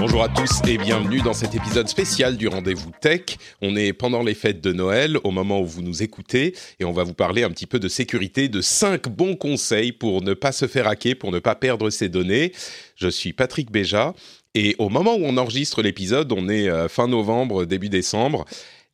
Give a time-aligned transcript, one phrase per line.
[0.00, 3.36] Bonjour à tous et bienvenue dans cet épisode spécial du Rendez-vous Tech.
[3.60, 6.92] On est pendant les fêtes de Noël, au moment où vous nous écoutez, et on
[6.92, 10.52] va vous parler un petit peu de sécurité, de 5 bons conseils pour ne pas
[10.52, 12.52] se faire hacker, pour ne pas perdre ses données.
[12.96, 14.14] Je suis Patrick Béja,
[14.54, 18.46] et au moment où on enregistre l'épisode, on est euh, fin novembre, début décembre,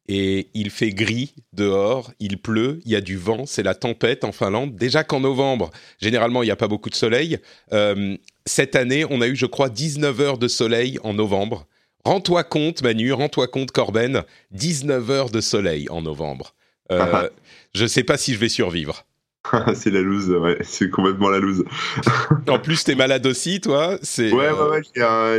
[0.09, 4.25] et il fait gris dehors, il pleut, il y a du vent, c'est la tempête
[4.25, 4.77] en Finlande.
[4.77, 5.71] Déjà qu'en novembre,
[6.01, 7.39] généralement, il n'y a pas beaucoup de soleil.
[7.73, 11.67] Euh, cette année, on a eu, je crois, 19 heures de soleil en novembre.
[12.05, 14.23] Rends-toi compte, Manu, rends-toi compte, Corben,
[14.53, 16.55] 19 heures de soleil en novembre.
[16.93, 17.29] Euh,
[17.75, 19.05] je ne sais pas si je vais survivre.
[19.75, 21.65] c'est la loose, ouais, c'est complètement la loose.
[22.49, 24.83] en plus, t'es malade aussi, toi Ouais, ouais, ouais,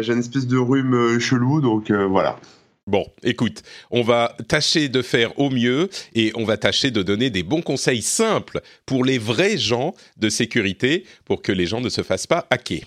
[0.02, 2.38] j'ai, une espèce de rhume euh, chelou, donc voilà.
[2.88, 7.30] Bon, écoute, on va tâcher de faire au mieux et on va tâcher de donner
[7.30, 11.90] des bons conseils simples pour les vrais gens de sécurité pour que les gens ne
[11.90, 12.86] se fassent pas hacker.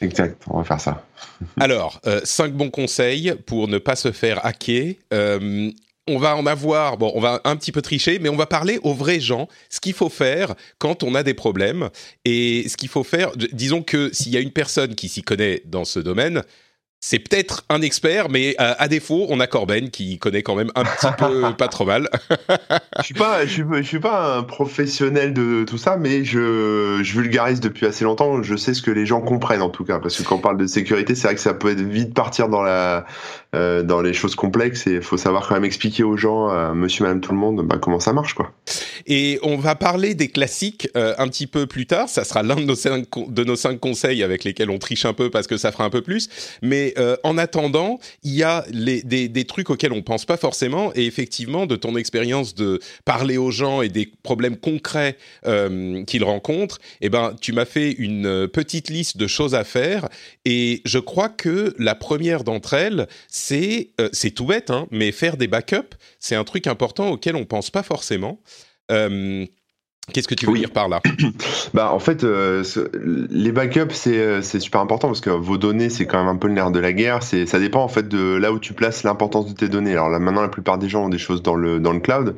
[0.00, 1.06] Exact, on va faire ça.
[1.60, 4.94] Alors, euh, cinq bons conseils pour ne pas se faire hacker.
[5.12, 5.70] Euh,
[6.08, 8.80] on va en avoir, bon, on va un petit peu tricher, mais on va parler
[8.82, 11.90] aux vrais gens, ce qu'il faut faire quand on a des problèmes
[12.24, 13.30] et ce qu'il faut faire.
[13.36, 16.42] Disons que s'il y a une personne qui s'y connaît dans ce domaine,
[17.04, 20.70] c'est peut-être un expert, mais euh, à, défaut, on a Corben qui connaît quand même
[20.76, 22.08] un petit peu pas trop mal.
[22.98, 27.12] je suis pas, je suis, suis, pas un professionnel de tout ça, mais je, je,
[27.12, 28.44] vulgarise depuis assez longtemps.
[28.44, 30.58] Je sais ce que les gens comprennent en tout cas, parce que quand on parle
[30.58, 33.04] de sécurité, c'est vrai que ça peut être vite partir dans la,
[33.56, 36.72] euh, dans les choses complexes et il faut savoir quand même expliquer aux gens, à
[36.72, 38.52] Monsieur, Madame, tout le monde, bah, comment ça marche, quoi.
[39.06, 42.08] Et on va parler des classiques euh, un petit peu plus tard.
[42.08, 45.12] Ça sera l'un de nos cinq, de nos cinq conseils avec lesquels on triche un
[45.12, 46.28] peu parce que ça fera un peu plus,
[46.62, 50.92] mais euh, en attendant, il y a des, trucs auxquels on pense pas forcément.
[50.94, 55.16] Et effectivement, de ton expérience de parler aux gens et des problèmes concrets
[55.46, 60.08] euh, qu'ils rencontrent, eh ben, tu m'as fait une petite liste de choses à faire.
[60.44, 65.12] Et je crois que la première d'entre elles, c'est euh, c'est tout bête, hein, mais
[65.12, 68.40] faire des backups, c'est un truc important auquel on pense pas forcément.
[70.12, 71.00] Qu'est-ce que tu veux dire par là
[71.74, 72.64] Bah en fait, euh,
[73.30, 76.36] les backups c'est euh, c'est super important parce que vos données c'est quand même un
[76.36, 77.22] peu le nerf de la guerre.
[77.22, 79.92] C'est ça dépend en fait de là où tu places l'importance de tes données.
[79.92, 82.34] Alors là maintenant la plupart des gens ont des choses dans le dans le cloud,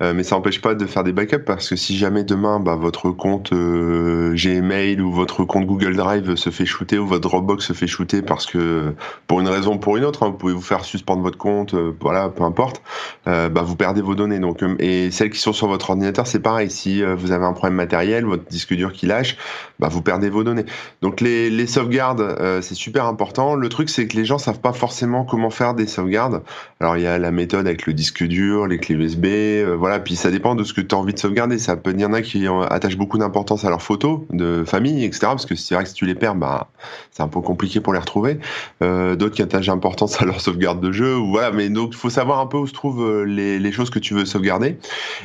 [0.00, 2.76] euh, mais ça n'empêche pas de faire des backups parce que si jamais demain bah,
[2.76, 7.72] votre compte Gmail ou votre compte Google Drive se fait shooter ou votre Dropbox se
[7.72, 8.94] fait shooter parce que
[9.26, 11.74] pour une raison ou pour une autre, hein, vous pouvez vous faire suspendre votre compte,
[12.00, 12.80] voilà peu importe,
[13.26, 14.38] bah vous perdez vos données.
[14.38, 17.76] Donc et celles qui sont sur votre ordinateur c'est pareil si vous avez un problème
[17.76, 19.36] matériel, votre disque dur qui lâche,
[19.78, 20.66] bah, vous perdez vos données.
[21.02, 23.54] Donc les, les sauvegardes, euh, c'est super important.
[23.54, 26.42] Le truc, c'est que les gens savent pas forcément comment faire des sauvegardes.
[26.80, 29.98] Alors il y a la méthode avec le disque dur, les clés USB, euh, voilà.
[29.98, 31.58] Puis ça dépend de ce que tu as envie de sauvegarder.
[31.58, 35.04] Ça peut, il y en a qui attachent beaucoup d'importance à leurs photos de famille,
[35.04, 35.20] etc.
[35.28, 36.68] Parce que c'est vrai que si tu les perds, bah
[37.10, 38.38] c'est un peu compliqué pour les retrouver.
[38.82, 41.50] Euh, D'autres qui attachent d'importance à leur sauvegarde de jeu, ou voilà.
[41.50, 44.14] Mais donc il faut savoir un peu où se trouvent les, les choses que tu
[44.14, 44.78] veux sauvegarder.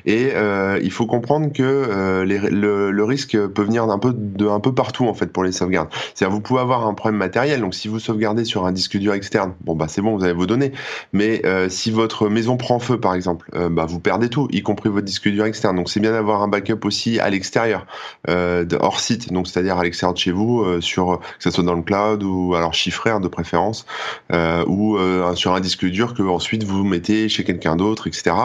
[0.05, 0.31] Et
[0.81, 2.25] il faut comprendre que euh,
[2.91, 5.89] le, risque peut venir d'un peu de un peu partout en fait pour les sauvegardes.
[6.13, 9.13] C'est-à-dire vous pouvez avoir un problème matériel, donc si vous sauvegardez sur un disque dur
[9.13, 10.71] externe, bon bah c'est bon, vous avez vos données.
[11.11, 14.61] Mais euh, si votre maison prend feu par exemple, euh, bah vous perdez tout, y
[14.61, 15.75] compris votre disque dur externe.
[15.75, 17.85] Donc c'est bien d'avoir un backup aussi à l'extérieur,
[18.27, 21.81] hors site, donc c'est-à-dire à, l'extérieur de chez vous, sur que ce soit dans le
[21.81, 23.85] cloud ou alors chiffré hein, de préférence,
[24.67, 24.97] ou
[25.35, 28.35] sur un disque dur que ensuite vous mettez chez quelqu'un d'autre, etc.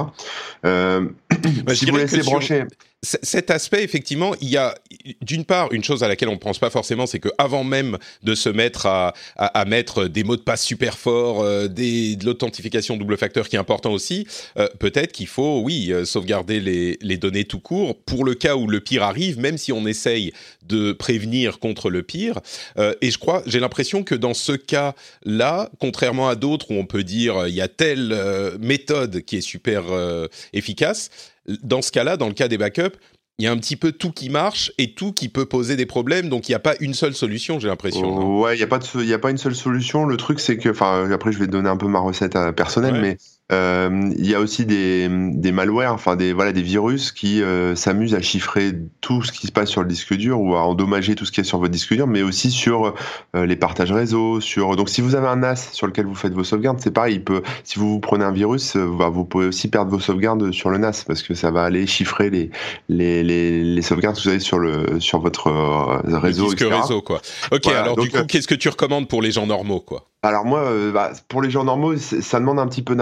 [1.65, 2.65] Bah, si vous laissez brancher
[3.03, 4.75] cet aspect, effectivement, il y a
[5.23, 7.97] d'une part une chose à laquelle on ne pense pas forcément, c'est que avant même
[8.25, 12.27] de se mettre à, à, mettre des mots de passe super forts, euh, des, de
[12.27, 14.27] l'authentification double facteur qui est important aussi,
[14.59, 18.57] euh, peut-être qu'il faut, oui, euh, sauvegarder les, les, données tout court pour le cas
[18.57, 20.33] où le pire arrive, même si on essaye
[20.67, 22.41] de prévenir contre le pire.
[23.01, 27.05] et je crois, j'ai l'impression que dans ce cas-là, contrairement à d'autres où on peut
[27.05, 28.15] dire il y a telle
[28.61, 29.85] méthode qui est super
[30.53, 31.11] efficace,
[31.63, 32.97] dans ce cas-là, dans le cas des backups,
[33.39, 35.87] il y a un petit peu tout qui marche et tout qui peut poser des
[35.87, 36.29] problèmes.
[36.29, 38.41] Donc il n'y a pas une seule solution, j'ai l'impression.
[38.41, 40.05] ouais, il n'y a, pas a pas une seule solution.
[40.07, 42.51] Le truc, c'est que, enfin, après, je vais te donner un peu ma recette euh,
[42.51, 43.17] personnelle, mais
[43.51, 47.75] Euh, il y a aussi des, des malwares, enfin des voilà des virus qui euh,
[47.75, 51.15] s'amusent à chiffrer tout ce qui se passe sur le disque dur ou à endommager
[51.15, 52.95] tout ce qui est sur votre disque dur, mais aussi sur
[53.35, 54.43] euh, les partages réseau.
[54.43, 57.15] Sur donc si vous avez un NAS sur lequel vous faites vos sauvegardes, c'est pareil.
[57.15, 60.53] Il peut, si vous, vous prenez un virus, bah, vous pouvez aussi perdre vos sauvegardes
[60.53, 62.51] sur le NAS parce que ça va aller chiffrer les
[62.91, 65.51] les, les, les sauvegardes que vous avez sur le sur votre
[66.05, 66.51] réseau.
[66.51, 67.23] Le disque réseau quoi.
[67.51, 70.05] Ok, alors du coup, qu'est-ce que tu recommandes pour les gens normaux quoi?
[70.25, 72.97] Alors moi, euh, bah, pour les gens normaux, ça demande un petit peu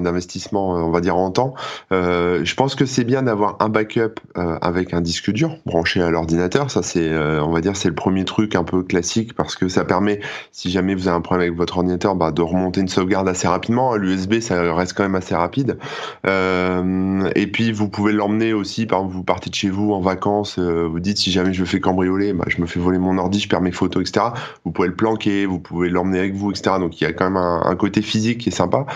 [0.00, 1.54] d'investissement, euh, on va dire en temps.
[1.92, 6.10] Euh, je pense que c'est bien d'avoir un backup avec un disque dur branché à
[6.10, 6.70] l'ordinateur.
[6.70, 9.84] Ça, c'est, on va dire, c'est le premier truc un peu classique parce que ça
[9.84, 10.20] permet,
[10.52, 13.48] si jamais vous avez un problème avec votre ordinateur, bah, de remonter une sauvegarde assez
[13.48, 13.96] rapidement.
[13.96, 15.78] L'USB, ça reste quand même assez rapide.
[16.24, 20.58] et puis, vous pouvez l'emmener aussi, par exemple, vous partez de chez vous en vacances,
[20.58, 23.40] vous dites si jamais je me fais cambrioler, bah, je me fais voler mon ordi,
[23.40, 24.26] je perds mes photos, etc.
[24.64, 27.36] Vous pouvez le planquer, vous pouvez l'emmener avec vous, donc il y a quand même
[27.36, 28.86] un, côté physique qui est sympa.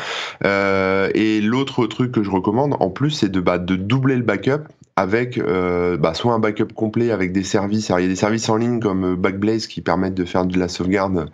[0.45, 0.82] Euh,
[1.15, 5.39] et l'autre truc que je recommande en plus, c'est de, bah, doubler le backup avec
[5.39, 7.89] euh, bah, soit un backup complet avec des services.
[7.89, 10.69] Il y a des services en ligne comme Backblaze qui permettent de faire de la
[10.69, 11.31] sauvegarde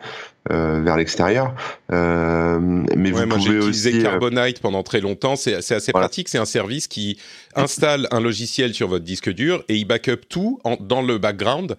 [0.50, 1.54] euh, vers l'extérieur.
[1.92, 5.36] Euh, mais vous pouvez j'ai utilisé Carbonite pendant très longtemps.
[5.36, 6.28] C'est assez pratique.
[6.28, 7.18] C'est un service qui
[7.54, 11.76] installe un logiciel sur votre disque dur et il backup tout en, dans le background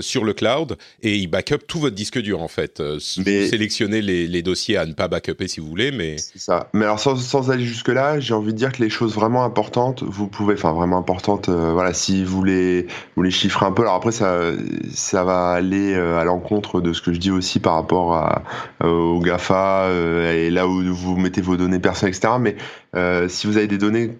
[0.00, 2.80] sur le cloud et il backup tout votre disque dur en fait.
[2.80, 3.44] Mais...
[3.44, 6.68] Vous sélectionnez les, les, dossiers à ne pas backuper si vous voulez, mais c'est ça.
[6.72, 9.44] Mais alors sans, sans aller jusque là, j'ai envie de dire que les choses vraiment
[9.44, 12.86] importantes, vous pouvez, enfin vraiment importantes euh, voilà, si vous les,
[13.16, 14.40] vous les chiffrez un peu, alors après ça,
[14.92, 18.42] ça va aller euh, à l'encontre de ce que je dis aussi par rapport à,
[18.82, 22.34] euh, au Gafa et là où vous mettez vos données personnelles, etc.
[22.40, 22.56] Mais
[23.28, 24.18] si vous avez des données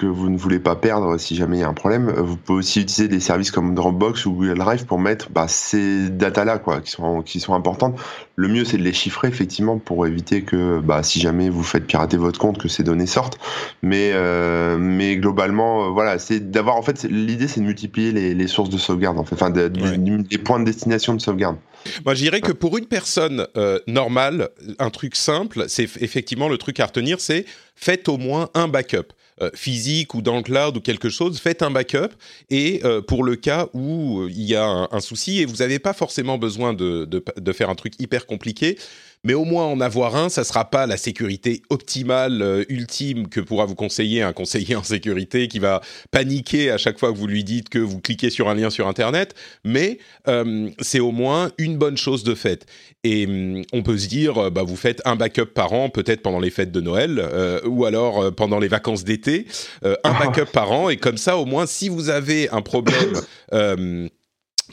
[0.00, 2.36] que vous ne voulez pas perdre si jamais il y a un problème, euh, vous
[2.36, 6.58] pouvez aussi utiliser des services comme Dropbox ou Google Drive pour mettre bah, ces datas-là,
[6.58, 8.00] quoi, qui sont, qui sont importantes.
[8.34, 11.86] Le mieux, c'est de les chiffrer, effectivement, pour éviter que, bah, si jamais vous faites
[11.86, 13.38] pirater votre compte, que ces données sortent.
[13.82, 18.34] Mais, euh, mais globalement, euh, voilà, c'est d'avoir, en fait, l'idée, c'est de multiplier les,
[18.34, 21.56] les, sources de sauvegarde, en fait, enfin, les points de destination de sauvegarde.
[22.04, 23.46] Moi, je dirais que pour une personne
[23.86, 27.44] normale, un truc simple, c'est effectivement le truc à retenir, c'est
[27.74, 29.12] faites au moins un backup.
[29.42, 32.10] Euh, physique ou dans le cloud ou quelque chose, faites un backup
[32.50, 35.78] et euh, pour le cas où euh, il y a un, souci et vous n'avez
[35.78, 38.78] pas forcément besoin de, de, faire un truc hyper compliqué,
[39.24, 43.40] mais au moins en avoir un, ça sera pas la sécurité optimale, euh, ultime que
[43.40, 45.80] pourra vous conseiller un conseiller en sécurité qui va
[46.10, 48.88] paniquer à chaque fois que vous lui dites que vous cliquez sur un lien sur
[48.88, 49.34] Internet,
[49.64, 52.66] mais euh, c'est au moins une bonne chose de fait.
[53.04, 56.22] Et hum, on peut se dire, euh, bah, vous faites un backup par an, peut-être
[56.22, 57.22] pendant les fêtes de Noël,
[57.64, 59.46] ou alors pendant les vacances d'été,
[59.82, 60.12] un ah.
[60.18, 63.20] backup par an, et comme ça, au moins, si vous avez un problème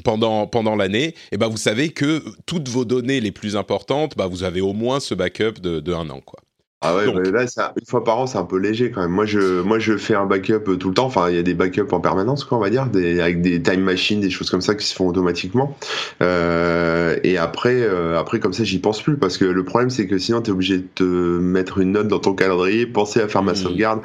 [0.04, 4.16] pendant, pendant l'année, et eh ben vous savez que toutes vos données les plus importantes,
[4.18, 6.22] bah vous avez au moins ce backup de, de un an.
[6.26, 6.40] Quoi.
[6.82, 7.46] Ah ouais, là,
[7.80, 9.10] une fois par an, c'est un peu léger quand même.
[9.10, 11.08] Moi, je, moi, je fais un backup euh, tout le temps.
[11.08, 13.64] Enfin, il y a des backups en permanence, quoi, on va dire, des, avec des
[13.64, 15.76] time machines, des choses comme ça qui se font automatiquement.
[16.22, 20.06] Euh, et après, euh, après, comme ça, j'y pense plus parce que le problème, c'est
[20.06, 23.28] que sinon, tu es obligé de te mettre une note dans ton calendrier, penser à
[23.28, 23.56] faire ma mmh.
[23.56, 24.02] sauvegarde.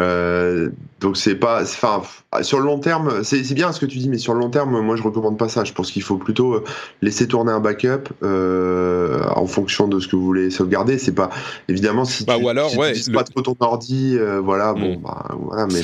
[0.00, 0.70] Euh,
[1.00, 2.02] donc c'est pas, enfin,
[2.42, 4.80] sur le long terme, c'est bien ce que tu dis, mais sur le long terme,
[4.80, 5.64] moi je recommande pas ça.
[5.64, 6.64] Je pense qu'il faut plutôt euh,
[7.02, 10.98] laisser tourner un backup euh, en fonction de ce que vous voulez sauvegarder.
[10.98, 11.30] C'est pas
[11.68, 15.02] évidemment si bah, tu, ou alors, ouais, pas trop ton ordi, euh, voilà, bon, mm.
[15.02, 15.82] bah, voilà, mais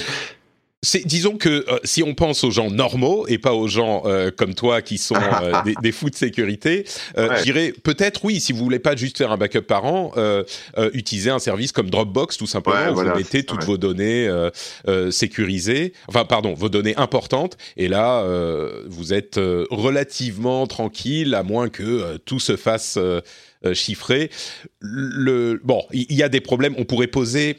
[1.05, 4.55] disons que euh, si on pense aux gens normaux et pas aux gens euh, comme
[4.55, 5.53] toi qui sont euh,
[5.83, 6.85] des, fous de sécurité,
[7.17, 10.13] je dirais peut-être oui, si vous voulez pas juste faire un backup par an,
[10.93, 12.93] utilisez un service comme Dropbox tout simplement.
[12.93, 14.29] où vous mettez toutes vos données
[15.11, 18.25] sécurisées, enfin pardon, vos données importantes, et là
[18.87, 19.41] vous êtes
[19.71, 22.99] relativement tranquille à moins que tout se fasse
[23.73, 24.31] chiffrer.
[24.81, 26.75] Le bon, il y, y a des problèmes.
[26.79, 27.57] On pourrait poser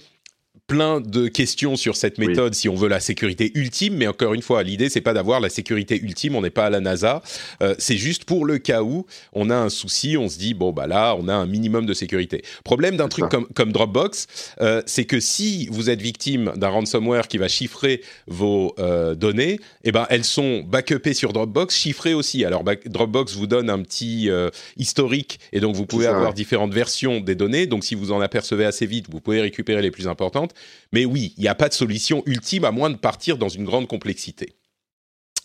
[0.67, 4.41] plein de questions sur cette méthode si on veut la sécurité ultime, mais encore une
[4.41, 7.24] fois, l'idée c'est pas d'avoir la sécurité ultime, on n'est pas à la NASA,
[7.63, 10.74] euh, c'est juste pour le cas où on a un souci, on se dit bon
[10.74, 12.43] bah là on a un minimum de sécurité.
[12.65, 14.27] Problème d'un truc comme, comme, Dropbox,
[14.59, 19.59] euh, c'est que si vous êtes victime d'un ransomware qui va chiffrer vos euh, données,
[19.86, 22.43] eh ben elles sont backupées sur Dropbox, chiffrées aussi.
[22.43, 24.29] Alors Dropbox vous donne un petit
[24.75, 27.67] historique et donc vous pouvez avoir différentes versions des données.
[27.67, 30.53] Donc si vous en apercevez assez vite, vous pouvez récupérer les plus importantes.
[30.91, 33.65] Mais oui, il n'y a pas de solution ultime à moins de partir dans une
[33.65, 34.55] grande complexité.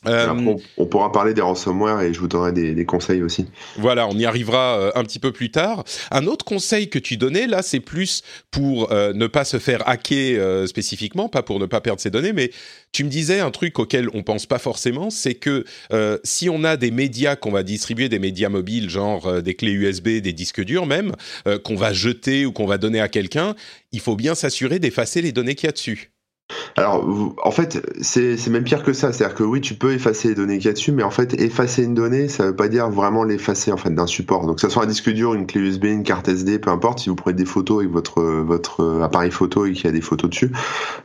[0.06, 3.46] Euh, on, pourra parler des ransomware et je vous donnerai des, conseils aussi.
[3.78, 5.84] Voilà, on y arrivera euh, un petit peu plus tard.
[6.10, 9.88] Un autre conseil que tu donnais là, c'est plus pour euh, ne pas se faire
[9.88, 12.50] hacker spécifiquement, pas pour ne pas perdre ses données, mais
[12.90, 15.64] tu me disais un truc auquel on pense pas forcément, c'est que
[16.24, 20.20] si on a des médias qu'on va distribuer, des médias mobiles, genre des clés USB,
[20.20, 21.12] des disques durs même,
[21.64, 23.54] qu'on va jeter ou qu'on va donner à quelqu'un,
[23.92, 26.11] il faut bien s'assurer d'effacer les données qu'il y a dessus.
[26.76, 27.04] Alors,
[27.42, 29.12] en fait, c'est même pire que ça.
[29.12, 31.40] C'est-à-dire que oui, tu peux effacer les données qu'il y a dessus, mais en fait,
[31.40, 34.46] effacer une donnée, ça veut pas dire vraiment l'effacer en fait d'un support.
[34.46, 37.00] Donc, que ça soit un disque dur, une clé USB, une carte SD, peu importe.
[37.00, 40.00] Si vous prenez des photos avec votre votre appareil photo et qu'il y a des
[40.00, 40.52] photos dessus,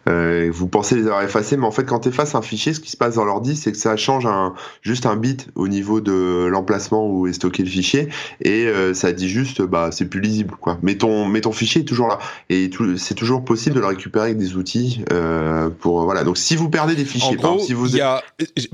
[0.08, 2.80] euh, vous pensez les avoir effacées, mais en fait, quand tu effaces un fichier, ce
[2.80, 6.02] qui se passe dans l'ordi, c'est que ça change un, juste un bit au niveau
[6.02, 8.10] de l'emplacement où est stocké le fichier,
[8.42, 10.78] et euh, ça dit juste, bah, c'est plus lisible, quoi.
[10.82, 14.26] Mais ton mais ton fichier est toujours là, et c'est toujours possible de le récupérer
[14.26, 15.04] avec des outils.
[15.12, 16.24] Euh, euh, pour voilà.
[16.24, 18.24] Donc si vous perdez des fichiers, si vous y a,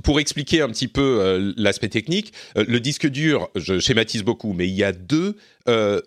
[0.03, 4.53] pour expliquer un petit peu euh, l'aspect technique, euh, le disque dur, je schématise beaucoup,
[4.53, 5.35] mais il y a deux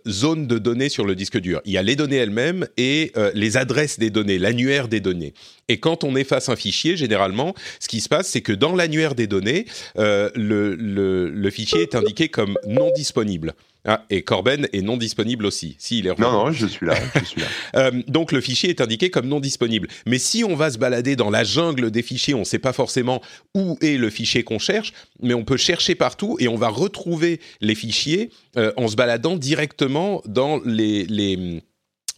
[0.07, 1.63] zones de données sur le disque dur.
[1.65, 5.33] Il y a les données elles-mêmes et les adresses des données, l'annuaire des données.
[5.69, 9.15] Et quand on efface un fichier, généralement, ce qui se passe, c'est que dans l'annuaire
[9.15, 9.65] des données,
[9.97, 13.55] le, le, le fichier est indiqué comme non disponible.
[13.87, 15.77] Ah, et Corben est non disponible aussi.
[15.79, 16.97] Si, il est non, non, je suis là.
[17.15, 17.47] Je suis là.
[17.77, 19.89] euh, donc le fichier est indiqué comme non disponible.
[20.07, 22.73] Mais si on va se balader dans la jungle des fichiers, on ne sait pas
[22.73, 23.23] forcément
[23.55, 27.41] où est le fichier qu'on cherche, mais on peut chercher partout et on va retrouver
[27.61, 31.63] les fichiers euh, en se baladant directement dans les, les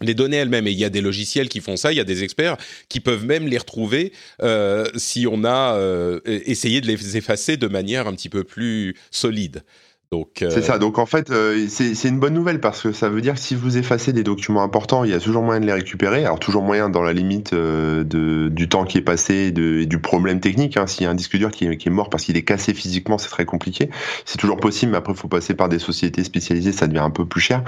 [0.01, 0.67] les données elles-mêmes.
[0.67, 2.57] Et il y a des logiciels qui font ça, il y a des experts
[2.89, 7.67] qui peuvent même les retrouver euh, si on a euh, essayé de les effacer de
[7.67, 9.63] manière un petit peu plus solide.
[10.11, 10.79] C'est euh, ça.
[10.79, 13.55] Donc en fait, euh, c'est une bonne nouvelle parce que ça veut dire que si
[13.55, 16.25] vous effacez des documents importants, il y a toujours moyen de les récupérer.
[16.25, 19.99] Alors toujours moyen dans la limite euh, de, du temps qui est passé et, du
[19.99, 20.79] problème technique.
[20.79, 20.87] Hein.
[20.87, 23.29] S'il y a un disque dur qui est, mort parce qu'il est cassé physiquement, c'est
[23.29, 23.91] très compliqué.
[24.25, 27.11] C'est toujours possible, mais après il faut passer par des sociétés spécialisées, ça devient un
[27.11, 27.63] peu plus cher.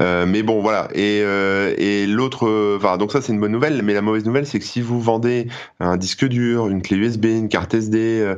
[0.00, 0.88] mais bon, voilà.
[0.94, 3.82] Et, l'autre, donc ça c'est une bonne nouvelle.
[3.82, 7.26] Mais la mauvaise nouvelle, c'est que si vous vendez un disque dur, une clé USB,
[7.26, 8.34] une carte SD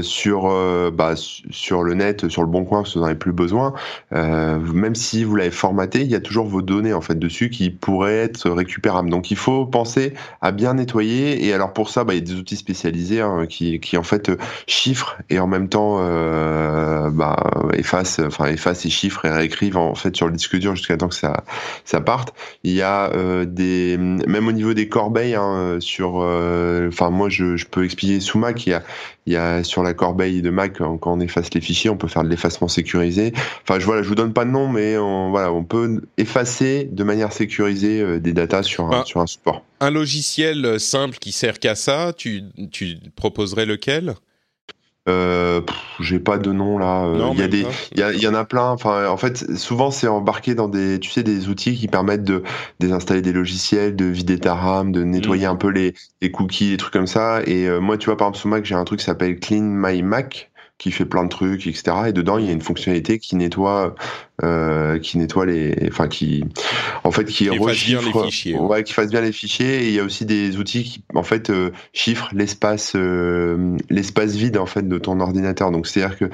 [0.00, 0.46] sur
[0.92, 3.74] bah, sur le net, sur le bon coin vous n'en avez plus besoin,
[4.12, 7.50] euh, même si vous l'avez formaté, il y a toujours vos données en fait dessus
[7.50, 9.10] qui pourraient être récupérables.
[9.10, 11.46] Donc il faut penser à bien nettoyer.
[11.46, 14.30] Et alors pour ça, bah, il y a des outils spécialisés hein, qui, en fait
[14.66, 17.36] chiffrent et en même temps euh, bah,
[17.74, 21.08] effacent, enfin effacent et chiffrent et réécrivent en fait sur le disque dur jusqu'à temps
[21.08, 22.34] que ça parte.
[22.62, 27.56] Il y a euh, des même au niveau des corbeilles hein, sur, enfin moi je,
[27.56, 28.82] je peux expliquer sous Mac, il y a
[29.26, 32.08] il y a sur la corbeille de Mac quand on efface les fichiers, on peut
[32.08, 33.32] faire de l'effacement sécurisé.
[33.62, 36.88] Enfin, je voilà, je vous donne pas de nom, mais on, voilà, on peut effacer
[36.90, 39.62] de manière sécurisée euh, des datas sur un, sur un support.
[39.80, 44.14] Un logiciel simple qui sert qu'à ça, tu, tu proposerais lequel?
[45.08, 45.60] Euh,
[46.00, 47.04] j'ai pas de nom là.
[47.04, 48.70] Euh, il y a des, il y, en a plein.
[48.70, 52.42] Enfin, en fait, souvent c'est embarqué dans des, tu sais, des outils qui permettent de
[52.80, 55.50] désinstaller des logiciels, de vider ta RAM, de nettoyer mm.
[55.50, 57.40] un peu les, les, cookies, des trucs comme ça.
[57.46, 60.02] Et moi, tu vois, par exemple, sur Mac, j'ai un truc qui s'appelle Clean My
[60.02, 61.96] Mac qui fait plein de trucs, etc.
[62.08, 63.94] Et dedans, il y a une fonctionnalité qui nettoie
[64.42, 66.44] euh, qui nettoie les, enfin qui,
[67.04, 68.58] en fait, qui, qui fasse bien les fichiers.
[68.58, 69.84] Ouais, qui fasse bien les fichiers.
[69.84, 74.34] Et il y a aussi des outils qui, en fait, euh, chiffrent l'espace, euh, l'espace
[74.34, 75.70] vide en fait de ton ordinateur.
[75.70, 76.24] Donc c'est à dire que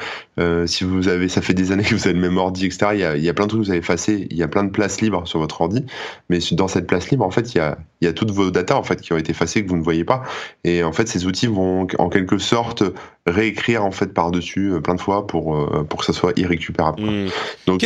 [0.41, 2.91] euh, si vous avez, ça fait des années que vous avez le même ordi, etc.
[2.95, 4.27] Il y a, il y a plein de trucs que vous avez effacés.
[4.31, 5.85] Il y a plein de places libres sur votre ordi,
[6.29, 8.51] mais dans cette place libre, en fait, il y a, il y a toutes vos
[8.51, 10.23] datas en fait qui ont été effacées que vous ne voyez pas.
[10.65, 12.83] Et en fait, ces outils vont en quelque sorte
[13.27, 17.03] réécrire en fait par dessus plein de fois pour pour que ça soit irrécupérable.
[17.03, 17.29] Mmh.
[17.67, 17.85] Donc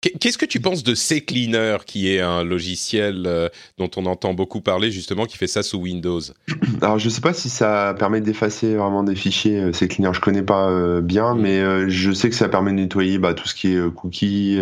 [0.00, 4.62] Qu'est-ce que tu penses de CCleaner, qui est un logiciel euh, dont on entend beaucoup
[4.62, 6.22] parler justement, qui fait ça sous Windows?
[6.80, 10.20] Alors je ne sais pas si ça permet d'effacer vraiment des fichiers euh, CCleaner, je
[10.20, 11.40] connais pas euh, bien, mm.
[11.40, 14.58] mais je sais que ça permet de nettoyer bah, tout ce qui est cookies,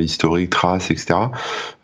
[0.00, 1.16] historique, traces, etc.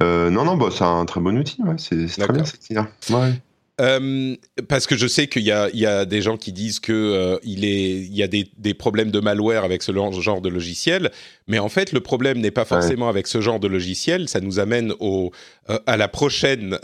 [0.00, 2.86] non, non, bah, c'est un très bon outil, c'est très bien CCleaner.
[3.10, 3.34] Ouais.
[3.80, 4.36] Euh,
[4.68, 7.64] parce que je sais qu'il y, y a, des gens qui disent que euh, il,
[7.64, 11.10] est, il y a des, des, problèmes de malware avec ce genre de logiciel,
[11.46, 14.28] mais en fait le problème n'est pas forcément avec ce genre de logiciel.
[14.28, 15.32] Ça nous amène au,
[15.70, 16.78] euh, à la prochaine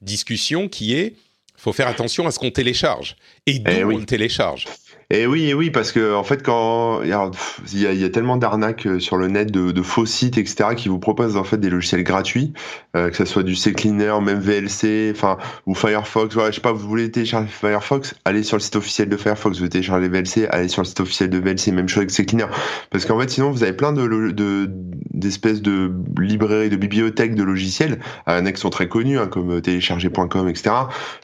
[0.00, 1.16] discussion qui est
[1.56, 3.16] faut faire attention à ce qu'on télécharge
[3.46, 4.66] et d'où eh on le télécharge.
[5.10, 7.14] Et oui, et oui, parce que en fait, quand il y
[7.72, 10.90] il y a tellement d'arnaques euh, sur le net, de, de, faux sites, etc., qui
[10.90, 12.52] vous proposent en fait des logiciels gratuits,
[12.94, 16.34] euh, que ce soit du CCleaner, même VLC, enfin ou Firefox.
[16.34, 19.56] Voilà, je sais pas, vous voulez télécharger Firefox, allez sur le site officiel de Firefox.
[19.56, 21.72] Vous voulez télécharger VLC, allez sur le site officiel de VLC.
[21.72, 22.48] Même chose avec CCleaner,
[22.90, 24.04] parce qu'en fait, sinon vous avez plein de
[25.18, 27.98] d'espèces de, librairies, de bibliothèques de logiciels,
[28.28, 30.70] euh, qui sont très connus, hein, comme télécharger.com, etc.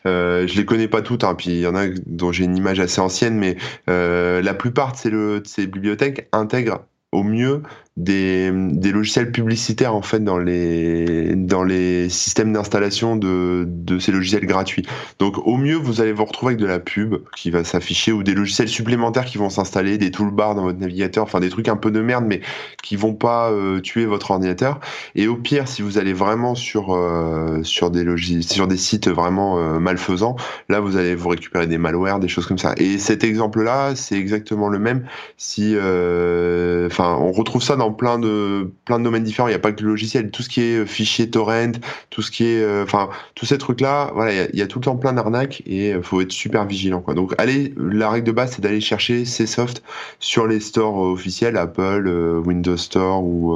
[0.06, 2.56] Euh, je les connais pas toutes, hein, puis il y en a dont j'ai une
[2.56, 7.62] image assez ancienne, mais euh, la plupart de ces, de ces bibliothèques intègrent au mieux
[7.96, 14.10] des, des, logiciels publicitaires en fait dans les dans les systèmes d'installation de, de ces
[14.10, 14.84] logiciels gratuits.
[15.20, 18.24] Donc au mieux vous allez vous retrouver avec de la pub qui va s'afficher ou
[18.24, 21.76] des logiciels supplémentaires qui vont s'installer, des toolbars dans votre navigateur, enfin des trucs un
[21.76, 22.40] peu de merde mais
[22.82, 24.80] qui vont pas euh, tuer votre ordinateur.
[25.14, 29.06] Et au pire si vous allez vraiment sur euh, sur des logiciels sur des sites
[29.06, 30.34] vraiment euh, malfaisants,
[30.68, 32.74] là vous allez vous récupérer des malwares, des choses comme ça.
[32.76, 38.18] Et cet exemple là c'est exactement le même si enfin on retrouve ça dans plein
[38.18, 39.48] de plein de domaines différents.
[39.48, 41.72] Il n'y a pas que le logiciel, tout ce qui est euh, fichier torrent,
[42.10, 44.10] tout ce qui est, euh, enfin, tous ces trucs-là.
[44.14, 47.00] Voilà, il y, a tout le temps plein d'arnaques et il faut être super vigilant.
[47.00, 47.14] Quoi.
[47.14, 49.82] Donc, allez, la règle de base, c'est d'aller chercher ces softs
[50.18, 53.54] sur les stores officiels, Apple, euh, Windows Store ou,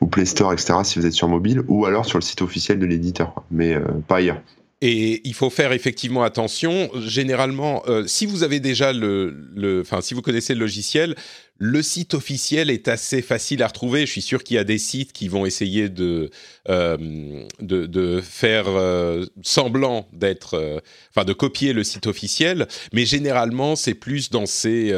[0.00, 0.74] ou Play Store, etc.
[0.84, 3.76] Si vous êtes sur mobile, ou alors sur le site officiel de l'éditeur, mais
[4.08, 4.40] pas ailleurs.
[4.80, 6.90] Et il faut faire effectivement attention.
[7.00, 11.16] Généralement, si vous avez déjà le, enfin, si vous connaissez le logiciel,
[11.56, 14.06] le site officiel est assez facile à retrouver.
[14.06, 16.30] Je suis sûr qu'il y a des sites qui vont essayer de
[16.68, 16.96] euh,
[17.60, 20.80] de, faire euh, semblant d'être, euh,
[21.10, 24.92] enfin de copier le site officiel, mais généralement c'est plus dans ces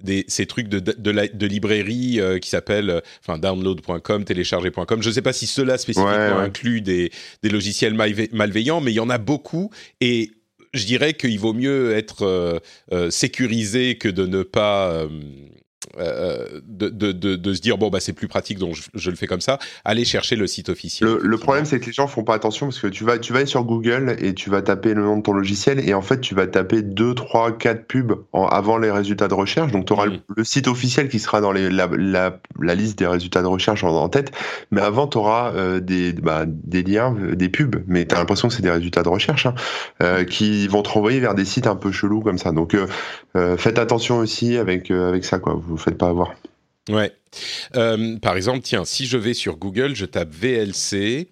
[0.00, 5.02] des, ces trucs de de, librairie qui s'appellent enfin download.com, télécharger.com.
[5.02, 7.10] Je ne sais pas si cela spécifiquement inclut des
[7.42, 7.94] des logiciels
[8.32, 9.70] malveillants, mais il y en a beaucoup
[10.00, 10.30] et
[10.72, 12.60] je dirais qu'il vaut mieux être
[13.10, 15.08] sécurisé que de ne pas
[15.98, 19.26] euh, de, de, de, se dire bon bah c'est plus pratique donc je, le fais
[19.26, 19.58] comme ça.
[19.84, 22.78] Aller chercher le site officiel le, problème c'est que les gens font pas attention parce
[22.78, 25.22] que tu vas tu vas aller sur Google et tu vas taper le nom de
[25.22, 29.28] ton logiciel et en fait tu vas taper 2 3 4 pubs avant les résultats
[29.28, 29.72] de recherche.
[29.72, 30.18] Donc tu auras mm.
[30.36, 33.84] le, site officiel qui sera dans les, la, la, la, liste des résultats de recherche
[33.84, 34.32] en, tête.
[34.70, 37.76] Mais avant tu auras euh, des bah, des liens euh, des pubs.
[37.86, 39.54] Mais tu as l'impression que c'est des résultats de recherche hein,
[40.02, 42.52] euh, qui vont te renvoyer vers des sites un peu chelous comme ça.
[42.52, 42.76] Donc
[43.58, 45.60] faites attention aussi avec avec ça quoi.
[45.60, 46.34] Vous faites pas avoir.
[46.88, 47.12] Ouais.
[47.74, 51.28] Euh, par exemple, tiens, si je vais sur Google, je tape VLC.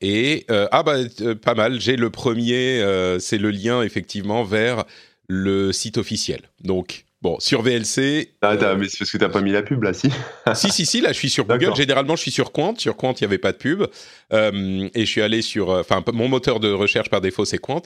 [0.00, 2.84] Et euh, ah bah euh, pas mal, j'ai le premier,
[3.20, 4.84] c'est le lien effectivement vers
[5.28, 6.40] le site officiel.
[6.60, 8.32] Donc bon, sur VLC.
[8.42, 10.10] Ah, mais c'est parce que t'as pas mis la pub là, si.
[10.54, 11.76] si si si, là je suis sur Google.
[11.76, 12.74] Généralement je suis sur Quant.
[12.76, 13.84] Sur Quant il y avait pas de pub
[14.32, 17.82] et je suis allé sur, enfin mon moteur de recherche par défaut c'est Quant.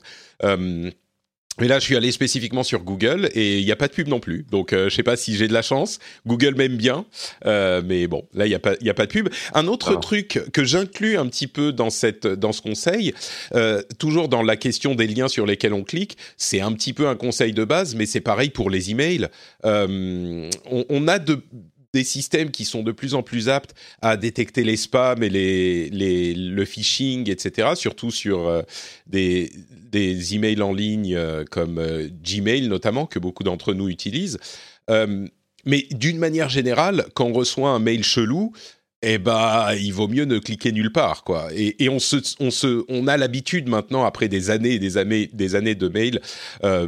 [1.58, 4.08] Mais là, je suis allé spécifiquement sur Google et il n'y a pas de pub
[4.08, 4.44] non plus.
[4.50, 5.98] Donc, euh, je sais pas si j'ai de la chance.
[6.26, 7.07] Google m'aime bien,
[7.46, 9.28] euh, mais bon, là, il n'y a pas, il a pas de pub.
[9.54, 13.14] Un autre truc que j'inclus un petit peu dans cette, dans ce conseil,
[13.54, 17.09] euh, toujours dans la question des liens sur lesquels on clique, c'est un petit peu
[17.09, 19.28] un conseil de base, mais c'est pareil pour les emails.
[19.64, 20.50] On,
[20.88, 21.42] on, a de
[21.96, 25.88] des systèmes qui sont de plus en plus aptes à détecter les spams et les,
[25.88, 27.70] les le phishing, etc.
[27.74, 28.62] Surtout sur euh,
[29.06, 29.50] des,
[29.90, 34.38] des emails en ligne euh, comme euh, Gmail notamment, que beaucoup d'entre nous utilisent.
[35.64, 38.52] mais d'une manière générale, quand on reçoit un mail chelou,
[39.00, 41.48] eh ben, il vaut mieux ne cliquer nulle part, quoi.
[41.54, 44.96] Et, et on, se, on, se, on a l'habitude maintenant, après des années et des
[44.98, 46.20] années, des années de mails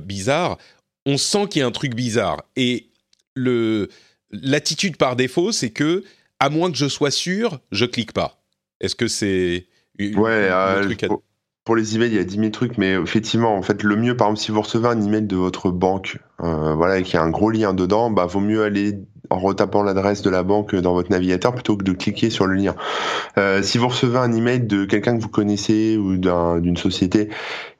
[0.02, 0.58] bizarres,
[1.06, 2.42] on sent qu'il y a un truc bizarre.
[2.56, 2.90] Et
[3.34, 3.88] le,
[4.30, 6.04] l'attitude par défaut, c'est que,
[6.40, 8.42] à moins que je sois sûr, je clique pas.
[8.80, 9.66] Est-ce que c'est
[9.98, 10.94] ouais, euh,
[11.64, 14.16] pour, les emails, il y a 10 000 trucs, mais effectivement, en fait, le mieux,
[14.16, 17.16] par exemple, si vous recevez un email de votre banque, euh, voilà, et qu'il y
[17.16, 18.94] a un gros lien dedans, bah, vaut mieux aller
[19.30, 22.54] en retapant l'adresse de la banque dans votre navigateur plutôt que de cliquer sur le
[22.54, 22.74] lien.
[23.36, 27.28] Euh, si vous recevez un email de quelqu'un que vous connaissez ou d'une société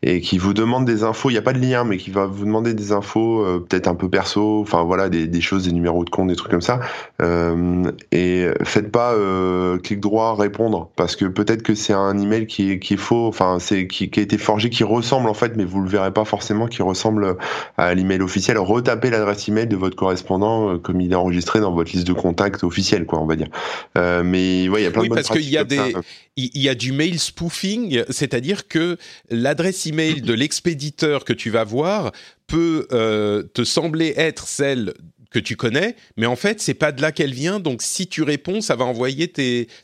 [0.02, 2.26] et qui vous demande des infos, il n'y a pas de lien, mais qui va
[2.26, 5.72] vous demander des infos euh, peut-être un peu perso, enfin voilà, des, des, choses, des
[5.72, 6.80] numéros de compte, des trucs comme ça.
[7.20, 7.82] Euh,
[8.12, 12.72] et faites pas euh, clic droit répondre parce que peut-être que c'est un email qui
[12.72, 15.56] est, qui est faux, enfin c'est qui, qui, a été forgé, qui ressemble en fait,
[15.56, 17.36] mais vous le verrez pas forcément, qui ressemble
[17.76, 18.58] à l'email officiel.
[18.58, 22.12] Retapez l'adresse email de votre correspondant euh, comme il est enregistré dans votre liste de
[22.12, 23.48] contacts officielle, quoi, on va dire.
[23.96, 25.94] Euh, mais ouais, il y a plein oui, de parce qu'il y a des,
[26.36, 28.96] il y a du mail spoofing, c'est-à-dire que
[29.30, 32.12] l'adresse email de l'expéditeur que tu vas voir
[32.46, 34.94] peut euh, te sembler être celle
[35.30, 37.60] que tu connais, mais en fait, c'est pas de là qu'elle vient.
[37.60, 39.30] Donc, si tu réponds, ça va envoyer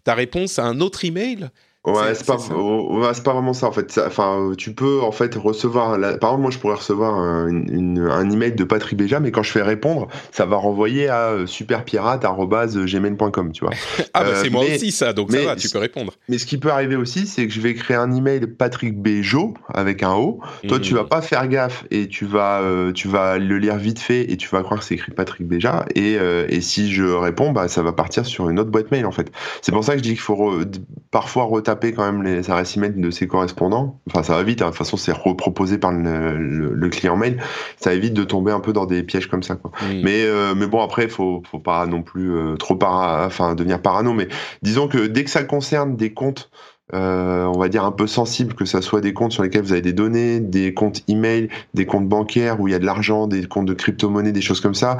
[0.03, 1.51] ta réponse à un autre email?
[1.85, 4.01] Ouais, c'est pas, c'est pas vraiment ça en fait.
[4.07, 5.99] Enfin, tu peux en fait recevoir.
[6.19, 9.43] Par exemple, moi, je pourrais recevoir un, une, un email de Patrick Béja, mais quand
[9.43, 13.75] je fais répondre, ça va renvoyer à euh, superpirate@gmail.com, tu vois.
[14.15, 16.15] ah bah c'est moi aussi ça, donc ça va, tu peux répondre.
[16.31, 19.53] Mais ce qui peut arriver aussi, c'est que je vais créer un email Patrick Béjo
[19.69, 20.41] avec un O.
[20.67, 21.09] Toi, tu vas mmh.
[21.09, 22.63] pas faire gaffe et tu vas,
[22.95, 25.85] tu vas le lire vite fait et tu vas croire que c'est écrit Patrick Béja.
[25.95, 29.13] Et, et si je réponds, bah ça va partir sur une autre boîte mail en
[29.13, 29.31] fait.
[29.61, 30.63] C'est pour ça que je dis qu'il faut
[31.11, 34.01] parfois retaper quand même les adresses email de ses correspondants.
[34.09, 34.63] Enfin, ça va vite.
[34.63, 34.67] Hein.
[34.67, 37.43] De toute façon, c'est reproposé par le, client mail.
[37.77, 39.57] Ça évite de tomber un peu dans des pièges comme ça.
[39.57, 39.73] Quoi.
[40.03, 43.81] Mais, euh, mais bon, après, faut, faut pas non plus euh, trop para, enfin, devenir
[43.81, 44.13] parano.
[44.13, 44.29] Mais
[44.63, 46.51] disons que dès que ça concerne des comptes
[46.93, 49.73] euh, on va dire un peu sensibles, que ça soit des comptes sur lesquels vous
[49.73, 53.27] avez des données, des comptes email, des comptes bancaires où il y a de l'argent,
[53.27, 54.99] des comptes de crypto-monnaie, des choses comme ça,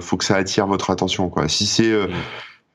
[0.00, 1.28] faut que ça attire votre attention.
[1.28, 1.48] Quoi.
[1.48, 1.92] Si c'est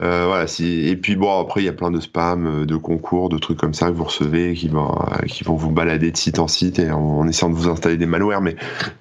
[0.01, 3.37] euh, et puis bon, après, il y a plein de spams, euh, de concours, de
[3.37, 6.79] trucs comme ça que vous recevez qui vont, euh, vous balader de site en site
[6.79, 8.41] en, essayant de vous installer des malwares.
[8.41, 8.55] Mais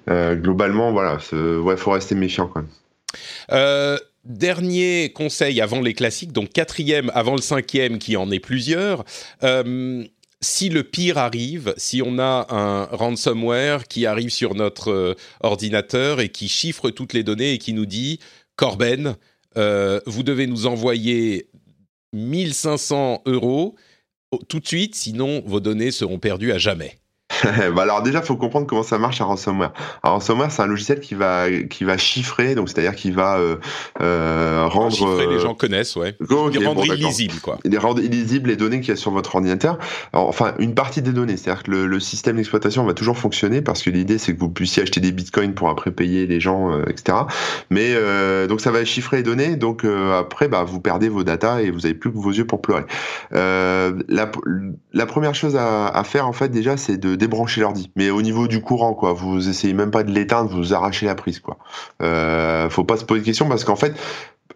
[0.07, 3.99] globalement, voilà, ouais, faut rester méfiant quand même.
[4.23, 9.03] dernier conseil avant les classiques, donc quatrième avant le cinquième qui en est plusieurs.
[10.41, 16.29] si le pire arrive, si on a un ransomware qui arrive sur notre ordinateur et
[16.29, 18.19] qui chiffre toutes les données et qui nous dit
[18.55, 19.17] Corben,
[19.57, 21.49] euh, vous devez nous envoyer
[22.13, 23.75] 1500 euros
[24.47, 26.97] tout de suite, sinon vos données seront perdues à jamais.
[27.75, 29.71] bah alors déjà, faut comprendre comment ça marche un ransomware.
[30.03, 33.57] Un ransomware, c'est un logiciel qui va qui va chiffrer, donc c'est-à-dire qui va euh,
[34.01, 34.95] euh, rendre.
[34.95, 36.15] Chiffrer, les gens connaissent, ouais.
[36.29, 37.57] Okay, rendre illisible, quoi.
[37.63, 39.77] Il rendre illisible les données qu'il y a sur votre ordinateur.
[40.13, 43.83] enfin, une partie des données, c'est-à-dire que le, le système d'exploitation va toujours fonctionner parce
[43.83, 46.83] que l'idée c'est que vous puissiez acheter des bitcoins pour après payer les gens, euh,
[46.87, 47.17] etc.
[47.69, 51.23] Mais euh, donc ça va chiffrer les données, donc euh, après, bah vous perdez vos
[51.23, 52.83] datas et vous avez plus que vos yeux pour pleurer.
[53.31, 54.31] la,
[54.93, 57.91] la première chose à, à faire en fait déjà, c'est de débrancher l'ordi.
[57.95, 61.15] Mais au niveau du courant, quoi, vous essayez même pas de l'éteindre, vous arrachez la
[61.15, 61.57] prise, quoi.
[62.01, 63.93] Euh, faut pas se poser de questions parce qu'en fait,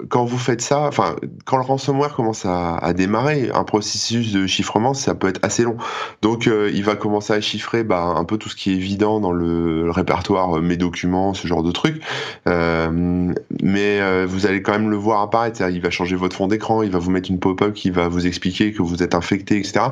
[0.07, 4.93] quand vous faites ça, enfin, quand le ransomware commence à, démarrer, un processus de chiffrement,
[4.93, 5.75] ça peut être assez long.
[6.21, 9.19] Donc, euh, il va commencer à chiffrer bah, un peu tout ce qui est évident
[9.19, 12.01] dans le, répertoire, euh, mes documents, ce genre de trucs.
[12.47, 15.61] Euh, mais vous allez quand même le voir apparaître.
[15.69, 18.25] Il va changer votre fond d'écran, il va vous mettre une pop-up qui va vous
[18.25, 19.87] expliquer que vous êtes infecté, etc.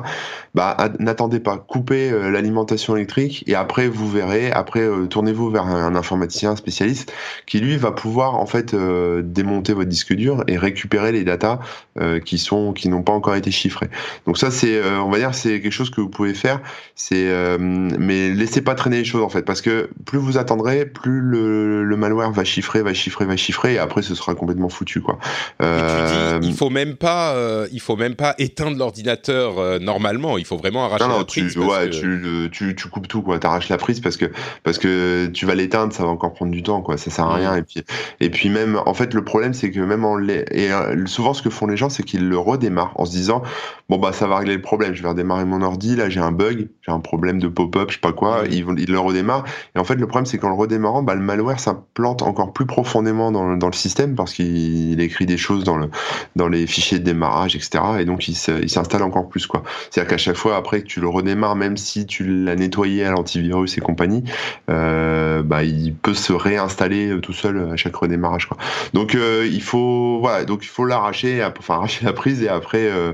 [0.54, 4.50] Bah, n'attendez pas, coupez l'alimentation électrique et après vous verrez.
[4.50, 7.12] Après, tournez-vous vers un, un, informaticien spécialiste
[7.46, 11.58] qui lui va pouvoir en fait démonter votre disque dur et récupérer les datas
[12.00, 13.88] euh, qui sont qui n'ont pas encore été chiffrées.
[14.26, 16.60] Donc ça c'est euh, on va dire c'est quelque chose que vous pouvez faire,
[16.94, 20.86] c'est euh, mais laissez pas traîner les choses en fait parce que plus vous attendrez,
[20.86, 24.68] plus le, le, malware va chiffrer, va chiffrer, va chiffrer et après ce sera complètement
[24.68, 25.18] foutu quoi.
[25.60, 27.34] Et tu dis, il faut même pas
[27.72, 31.52] il faut même pas éteindre l'ordinateur normalement, il faut vraiment arracher la prise.
[31.52, 34.26] Tu, ouais, tu, tu, tu, coupes tout quoi, t'arraches la prise parce que
[34.62, 37.34] parce que tu vas l'éteindre, ça va encore prendre du temps quoi, ça sert à
[37.34, 37.82] rien et puis
[38.20, 41.42] et puis même en fait le problème c'est que même en et euh, souvent ce
[41.42, 43.42] que font les gens c'est qu'ils le redémarrent en se disant
[43.88, 44.94] bon bah ça va régler le problème.
[44.94, 47.94] Je vais redémarrer mon ordi là j'ai un bug j'ai un problème de pop-up je
[47.94, 48.42] sais pas quoi.
[48.50, 49.44] Ils, ils le redémarrent.
[49.74, 52.66] Et en fait le problème c'est qu'en le redémarrant bah le malware s'implante encore plus
[52.66, 55.88] profondément dans, dans le système parce qu'il écrit des choses dans le
[56.36, 59.62] dans les fichiers de démarrage etc et donc il s'installe encore plus quoi.
[59.90, 62.56] C'est à dire qu'à chaque fois après que tu le redémarres même si tu l'as
[62.56, 64.24] nettoyé à l'antivirus et compagnie
[64.70, 68.56] euh, bah il peut se réinstaller tout seul à chaque redémarrage quoi.
[68.92, 69.77] Donc euh, il faut
[70.20, 73.12] voilà, donc il faut l'arracher, enfin arracher la prise et après euh,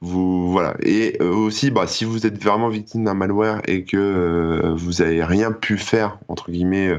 [0.00, 0.74] vous voilà.
[0.82, 5.02] Et euh, aussi, bah, si vous êtes vraiment victime d'un malware et que euh, vous
[5.02, 6.90] avez rien pu faire entre guillemets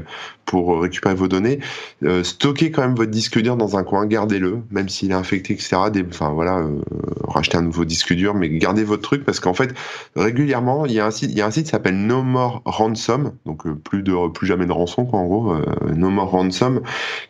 [0.46, 1.58] pour récupérer vos données.
[2.04, 5.52] Euh, stockez quand même votre disque dur dans un coin, gardez-le, même s'il est infecté,
[5.52, 5.76] etc.
[6.08, 6.80] enfin voilà, euh,
[7.24, 9.74] rachetez un nouveau disque dur, mais gardez votre truc parce qu'en fait,
[10.14, 12.62] régulièrement, il y a un site, il y a un site qui s'appelle No More
[12.64, 15.54] Ransom, donc euh, plus de plus jamais de rançon quoi en gros,
[15.94, 16.80] No More Ransom,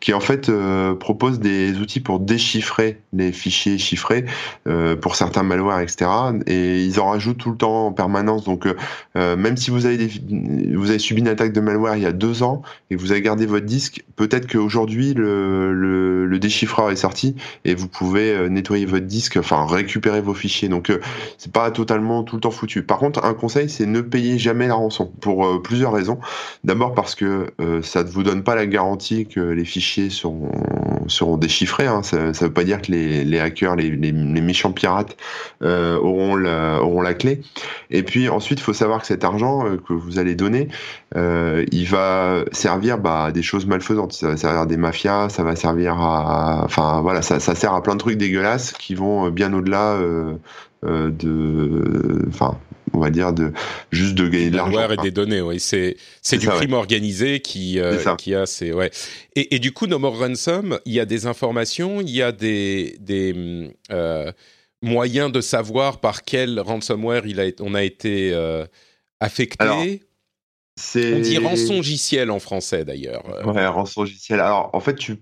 [0.01, 0.51] qui en fait
[1.01, 4.27] propose des outils pour déchiffrer les fichiers chiffrés
[5.01, 6.11] pour certains malwares, etc.
[6.47, 8.45] Et ils en rajoutent tout le temps en permanence.
[8.45, 8.69] Donc
[9.15, 12.13] même si vous avez des, vous avez subi une attaque de malware il y a
[12.13, 12.63] deux ans
[13.07, 18.33] vous avez gardé votre disque, peut-être qu'aujourd'hui le, le, déchiffreur est sorti et vous pouvez
[18.33, 20.69] euh, nettoyer votre disque, enfin récupérer vos fichiers.
[20.69, 20.99] Donc euh,
[21.38, 22.83] c'est pas totalement tout le temps foutu.
[22.83, 26.19] Par contre, un conseil, c'est ne payez jamais la rançon pour euh, plusieurs raisons.
[26.64, 27.47] D'abord parce que
[27.83, 30.51] ça ne vous donne pas la garantie que les fichiers seront,
[31.07, 31.87] seront déchiffrés.
[31.87, 32.03] Hein.
[32.03, 35.16] Ça, ne veut pas dire que les, hackers, les, les, méchants pirates
[35.62, 37.40] auront, la, auront la clé.
[37.90, 40.69] Et puis ensuite, il faut savoir que cet argent que vous allez donner,
[41.14, 44.12] il va servir bah, à des choses malfaisantes.
[44.12, 47.73] Ça va servir à des mafias, ça va servir à, enfin voilà, ça, ça sert
[47.73, 49.99] à plein de trucs dégueulasses qui vont bien au-delà
[50.83, 52.59] de, enfin
[52.92, 53.53] on va dire, de
[53.92, 54.90] juste de gagner de l'argent.
[54.90, 55.61] et des données, oui.
[55.61, 58.90] C'est c'est du crime organisé qui euh, qui a ces ouais.
[59.35, 62.33] Et, et, du coup, No More Ransom, il y a des informations, il y a
[62.33, 64.33] des des euh,
[64.83, 68.64] moyens de savoir par quel ransomware il a on a été euh,
[69.21, 69.62] affecté.
[69.62, 69.85] Alors,
[70.97, 73.25] on dit rançongiciel en français d'ailleurs.
[73.47, 74.41] Ouais, rançongiciel.
[74.41, 75.17] Alors en fait, tu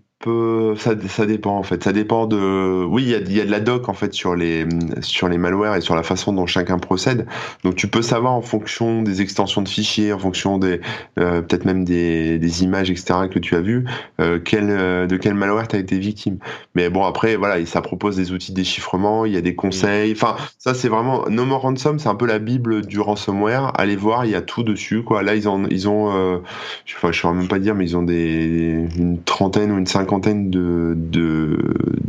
[0.77, 1.83] ça, ça dépend en fait.
[1.83, 2.85] Ça dépend de.
[2.85, 4.67] Oui, il y a, y a, de la doc en fait sur les
[5.01, 7.27] sur les malwares et sur la façon dont chacun procède.
[7.63, 10.81] Donc tu peux savoir en fonction des extensions de fichiers, en fonction des
[11.19, 13.85] euh, peut-être même des, des, images etc que tu as vues,
[14.21, 16.39] euh, quel, euh, de quel malware tu as été victime.
[16.75, 20.13] Mais bon après voilà, ça propose des outils de déchiffrement, il y a des conseils.
[20.13, 23.73] Enfin ça c'est vraiment No More Ransom, c'est un peu la bible du ransomware.
[23.77, 25.23] Allez voir, il y a tout dessus quoi.
[25.23, 26.39] Là ils ont ils ont, euh,
[26.85, 29.87] je, enfin, je saurais même pas dire, mais ils ont des une trentaine ou une
[29.87, 30.95] cinquantaine de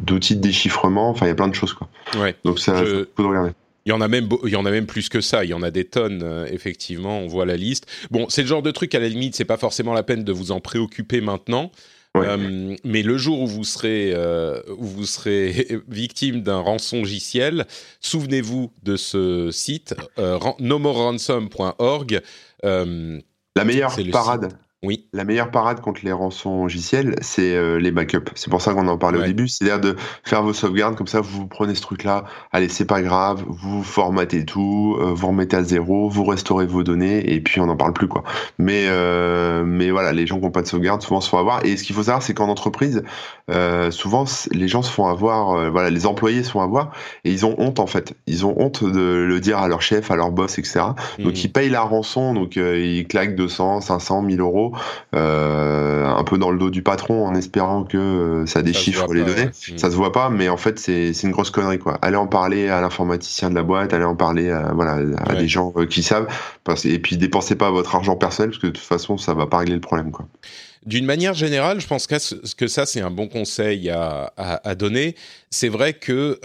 [0.05, 1.09] d'outils de, déchiffrement.
[1.09, 1.89] Enfin, il y a plein de choses quoi.
[2.19, 2.35] Ouais.
[2.43, 3.51] Donc ça, de regarder.
[3.85, 5.43] Il y en a même, il y en a même plus que ça.
[5.43, 7.19] Il y en a des tonnes, euh, effectivement.
[7.19, 7.85] On voit la liste.
[8.09, 10.31] Bon, c'est le genre de truc à la limite, c'est pas forcément la peine de
[10.31, 11.71] vous en préoccuper maintenant.
[12.17, 17.65] Euh, mais le jour où vous serez, euh, où vous serez victime d'un rançongiciel,
[17.99, 19.93] souvenez-vous de ce site,
[20.59, 22.21] nomoransom.org.
[22.63, 24.57] la meilleure parade.
[24.85, 25.07] Oui.
[25.13, 28.31] La meilleure parade contre les rançons logiciels, c'est euh, les backups.
[28.35, 29.47] C'est pour ça qu'on en parlait au début.
[29.47, 33.43] C'est-à-dire de faire vos sauvegardes, comme ça vous prenez ce truc-là, allez, c'est pas grave,
[33.47, 37.65] vous formatez tout, euh, vous remettez à zéro, vous restaurez vos données, et puis on
[37.65, 38.23] n'en parle plus, quoi.
[38.59, 41.65] Mais, euh, mais voilà, les gens qui n'ont pas de sauvegarde, souvent se font avoir.
[41.65, 43.03] Et ce qu'il faut savoir, c'est qu'en entreprise,
[43.89, 46.91] souvent, les gens se font avoir, voilà, les employés se font avoir,
[47.23, 48.15] et ils ont honte, en fait.
[48.27, 50.81] Ils ont honte de le dire à leur chef, à leur boss, etc.
[51.19, 51.41] Donc mmh.
[51.43, 54.74] ils payent la rançon, donc ils claquent 200, 500, 1000 euros
[55.15, 59.23] euh, un peu dans le dos du patron en espérant que euh, ça déchiffre les
[59.23, 59.49] données.
[59.77, 61.97] Ça se voit pas, mais en fait c'est une grosse connerie quoi.
[62.01, 65.47] Allez en parler à l'informaticien de la boîte, allez en parler à, voilà à des
[65.47, 66.27] gens euh, qui savent.
[66.83, 69.59] Et puis dépensez pas votre argent personnel parce que de toute façon ça va pas
[69.59, 70.27] régler le problème quoi.
[70.85, 75.15] D'une manière générale, je pense que ça c'est un bon conseil à, à, donner.
[75.49, 76.39] C'est vrai que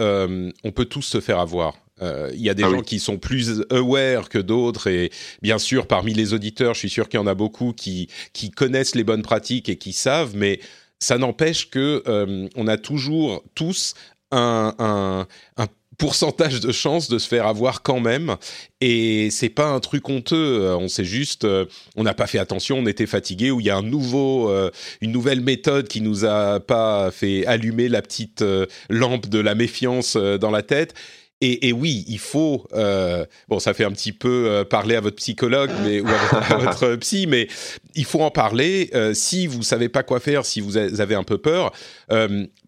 [0.64, 1.74] on peut tous se faire avoir.
[2.02, 5.10] Euh, il y a des ah gens qui sont plus aware que d'autres et
[5.42, 8.50] bien sûr parmi les auditeurs, je suis sûr qu'il y en a beaucoup qui qui
[8.50, 10.60] connaissent les bonnes pratiques et qui savent, mais
[10.98, 13.94] ça n'empêche que euh, on a toujours tous
[14.30, 15.66] un, un, un
[15.98, 18.36] pourcentage de chance de se faire avoir quand même
[18.80, 20.74] et c'est pas un truc honteux.
[20.74, 23.70] On sait juste euh, on n'a pas fait attention on était fatigué ou il y
[23.70, 24.50] a un nouveau
[25.02, 28.42] une nouvelle méthode qui nous a pas fait allumer la petite
[28.88, 30.94] lampe de la méfiance dans la tête
[31.42, 32.66] et, oui, il faut.
[32.74, 36.56] Euh, bon, ça fait un petit peu euh, parler à votre psychologue, mais ou à,
[36.58, 37.48] votre psy, mais
[37.94, 38.90] il faut en parler.
[38.94, 41.72] Euh, si vous savez pas quoi faire, si vous avez un peu peur,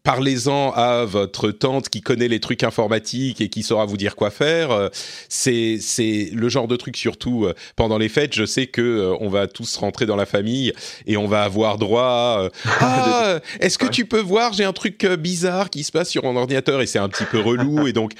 [0.03, 4.31] parlez-en à votre tante qui connaît les trucs informatiques et qui saura vous dire quoi
[4.31, 4.91] faire.
[5.29, 8.35] c'est c'est le genre de truc surtout pendant les fêtes.
[8.35, 10.73] Je sais que on va tous rentrer dans la famille
[11.07, 12.49] et on va avoir droit.
[12.81, 16.37] ah, est-ce que tu peux voir J'ai un truc bizarre qui se passe sur mon
[16.37, 18.15] ordinateur et c'est un petit peu relou et donc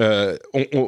[0.00, 0.36] euh,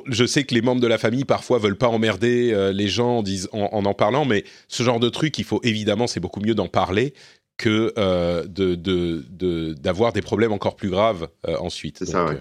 [0.06, 3.22] je sais que les membres de la famille parfois veulent pas emmerder euh, les gens
[3.52, 6.68] en, en, parlant, mais ce genre de truc, il faut évidemment, c'est beaucoup mieux d'en
[6.68, 7.14] parler
[7.56, 8.44] que euh,
[9.74, 11.98] d'avoir des problèmes encore plus graves ensuite.
[11.98, 12.40] C'est ça, ouais.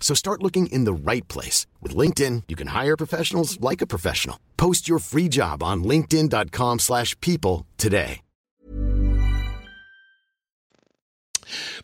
[0.00, 1.68] So start looking in the right place.
[1.80, 4.40] With LinkedIn, you can hire professionals like a professional.
[4.56, 8.22] Post your free job on linkedin.com/people slash people today.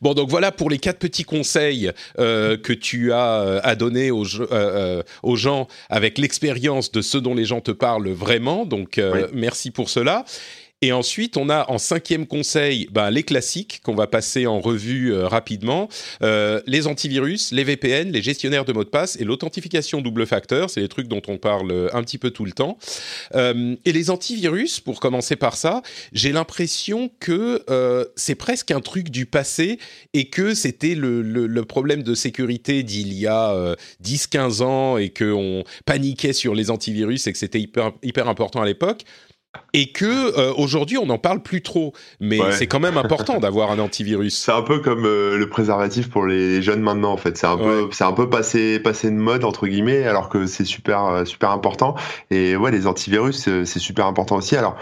[0.01, 4.11] Bon, donc voilà pour les quatre petits conseils euh, que tu as euh, à donner
[4.11, 8.65] aux, euh, aux gens avec l'expérience de ce dont les gens te parlent vraiment.
[8.65, 10.25] Donc euh, merci pour cela.
[10.87, 15.12] Et ensuite, on a en cinquième conseil ben, les classiques qu'on va passer en revue
[15.12, 15.88] euh, rapidement.
[16.22, 20.70] Euh, les antivirus, les VPN, les gestionnaires de mots de passe et l'authentification double facteur.
[20.70, 22.79] C'est les trucs dont on parle euh, un petit peu tout le temps.
[23.35, 27.64] Et les antivirus, pour commencer par ça, j'ai l'impression que
[28.14, 29.79] c'est presque un truc du passé
[30.14, 35.64] et que c'était le, problème de sécurité d'il y a euh, 10-15 ans et qu'on
[35.85, 39.03] paniquait sur les antivirus et que c'était hyper important à l'époque.
[39.73, 40.05] Et que
[40.38, 42.53] euh, aujourd'hui on n'en parle plus trop, mais Ouais.
[42.53, 44.37] c'est quand même important d'avoir un antivirus.
[44.37, 47.37] C'est un peu comme euh, le préservatif pour les jeunes maintenant en fait.
[47.37, 50.64] C'est un peu, c'est un peu passé, passé de mode entre guillemets, alors que c'est
[50.64, 51.95] super, euh, super important.
[52.31, 54.57] Et ouais, les antivirus euh, c'est super important aussi.
[54.57, 54.77] Alors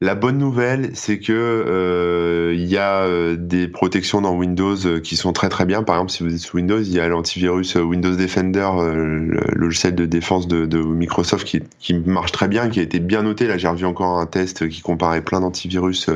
[0.00, 5.00] la bonne nouvelle, c'est que euh, il y a euh, des protections dans Windows euh,
[5.00, 5.82] qui sont très très bien.
[5.82, 9.94] Par exemple, si vous êtes sous Windows, il y a l'antivirus Windows Defender, le logiciel
[9.94, 13.46] de défense de, de Microsoft qui, qui marche très bien, qui a été bien noté.
[13.46, 16.10] Là, j'ai revu encore un test qui comparait plein d'antivirus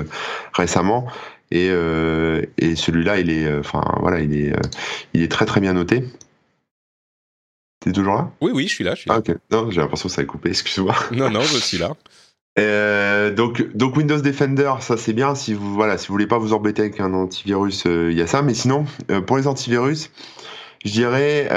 [0.53, 1.07] récemment.
[1.51, 4.61] Et, euh, et celui-là, il est, euh, enfin voilà, il est, euh,
[5.15, 6.05] il est très très bien noté.
[7.81, 8.31] T'es toujours là?
[8.43, 8.95] Oui, oui, je suis là.
[8.95, 9.17] Je suis là.
[9.17, 9.37] Ah ok.
[9.51, 10.51] Non, j'ai l'impression que ça a coupé.
[10.51, 10.95] Excuse-moi.
[11.13, 11.95] Non, non, je suis là.
[12.59, 13.63] Euh, donc,
[13.97, 15.35] Windows Defender, ça c'est bien.
[15.35, 18.23] Si vous voilà, si vous voulez pas vous embêter avec un antivirus, euh, il y
[18.23, 18.43] a ça.
[18.43, 20.11] Mais sinon, euh, pour les antivirus,
[20.85, 21.49] je dirais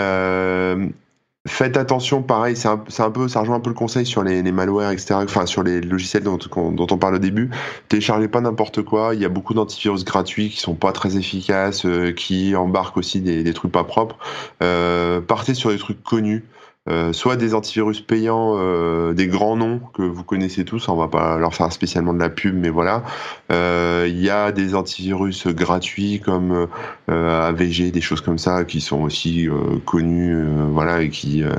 [1.47, 2.21] faites attention.
[2.21, 5.15] Pareil, c'est un, un peu, ça rejoint un peu le conseil sur les, malwares, etc.
[5.15, 7.49] Enfin, sur les logiciels dont, on parle au début.
[7.89, 9.15] Téléchargez pas n'importe quoi.
[9.15, 13.43] Il y a beaucoup d'antivirus gratuits qui sont pas très efficaces, qui embarquent aussi des,
[13.43, 14.19] des trucs pas propres.
[14.59, 16.45] Partez sur des trucs connus.
[16.89, 21.07] Euh, soit des antivirus payants, euh, des grands noms que vous connaissez tous, on va
[21.07, 23.03] pas leur faire spécialement de la pub, mais voilà.
[23.51, 26.67] Euh, Il y a des antivirus gratuits comme
[27.11, 31.43] euh, AVG, des choses comme ça, qui sont aussi euh, connus, euh, voilà, et qui
[31.43, 31.53] euh,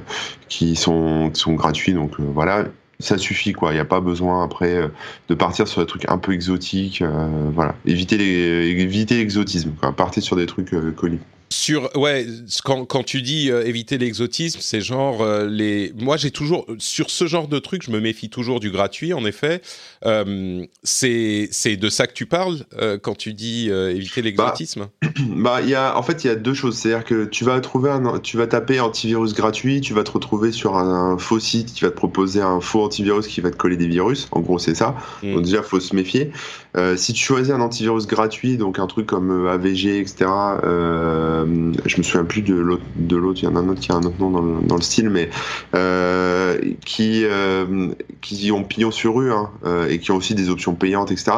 [0.49, 2.65] qui sont qui sont gratuits, donc euh, voilà.
[2.99, 4.89] Ça suffit quoi, il n'y a pas besoin après euh,
[5.29, 7.77] de partir sur des trucs un peu exotiques, euh, voilà.
[7.87, 9.93] Évitez évitez l'exotisme, quoi.
[9.93, 11.21] Partez sur des trucs euh, connus.
[11.53, 12.27] Sur ouais,
[12.65, 15.93] quand, quand tu dis euh, éviter l'exotisme, c'est genre euh, les.
[15.99, 19.13] Moi, j'ai toujours sur ce genre de truc, je me méfie toujours du gratuit.
[19.13, 19.61] En effet,
[20.05, 24.89] Euh, c'est de ça que tu parles euh, quand tu dis éviter l'exotisme?
[25.29, 26.77] Bah, il y a, en fait, il y a deux choses.
[26.77, 30.53] C'est-à-dire que tu vas trouver un, tu vas taper antivirus gratuit, tu vas te retrouver
[30.53, 33.57] sur un, un faux site qui va te proposer un faux antivirus qui va te
[33.57, 34.29] coller des virus.
[34.31, 34.97] En gros, c'est ça.
[35.23, 35.35] Mm.
[35.35, 36.33] Donc déjà, faut se méfier.
[36.77, 40.31] Euh, si tu choisis un antivirus gratuit, donc un truc comme euh, AVG, etc.
[40.65, 43.41] Euh, je me souviens plus de l'autre, de l'autre.
[43.43, 45.29] Il y en a un autre qui a un autre nom dans le, style, mais
[45.75, 47.89] euh, qui euh,
[48.23, 49.51] qui ont pignon sur rue hein,
[49.89, 51.33] et qui ont aussi des options payantes, etc.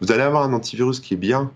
[0.00, 1.50] Vous allez avoir un antivirus qui est bien,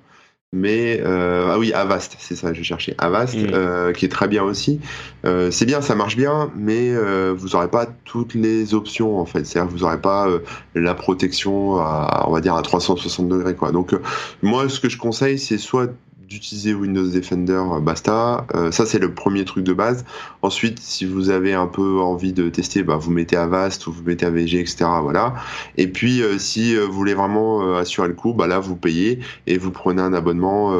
[0.52, 3.46] mais euh, ah oui Avast c'est ça je cherchais Avast Mm.
[3.54, 4.80] euh, qui est très bien aussi.
[5.24, 9.24] Euh, c'est bien ça marche bien mais euh, vous aurez pas toutes les options en
[9.24, 9.44] fait.
[9.46, 10.40] C'est-à-dire que vous aurez pas euh,
[10.74, 13.72] la protection à on va dire à 360 degrés quoi.
[13.72, 14.02] Donc euh,
[14.42, 15.88] moi ce que je conseille c'est soit
[16.32, 20.04] d'utiliser Windows Defender euh, basta Euh, ça c'est le premier truc de base
[20.42, 24.02] ensuite si vous avez un peu envie de tester bah, vous mettez Avast ou vous
[24.02, 25.34] mettez AVG etc voilà
[25.76, 29.58] et puis euh, si vous voulez vraiment assurer le coup bah là vous payez et
[29.58, 30.74] vous prenez un abonnement,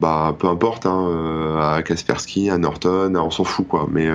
[0.00, 3.88] bah peu importe, hein, à Kaspersky, à Norton, on s'en fout quoi.
[3.90, 4.08] Mais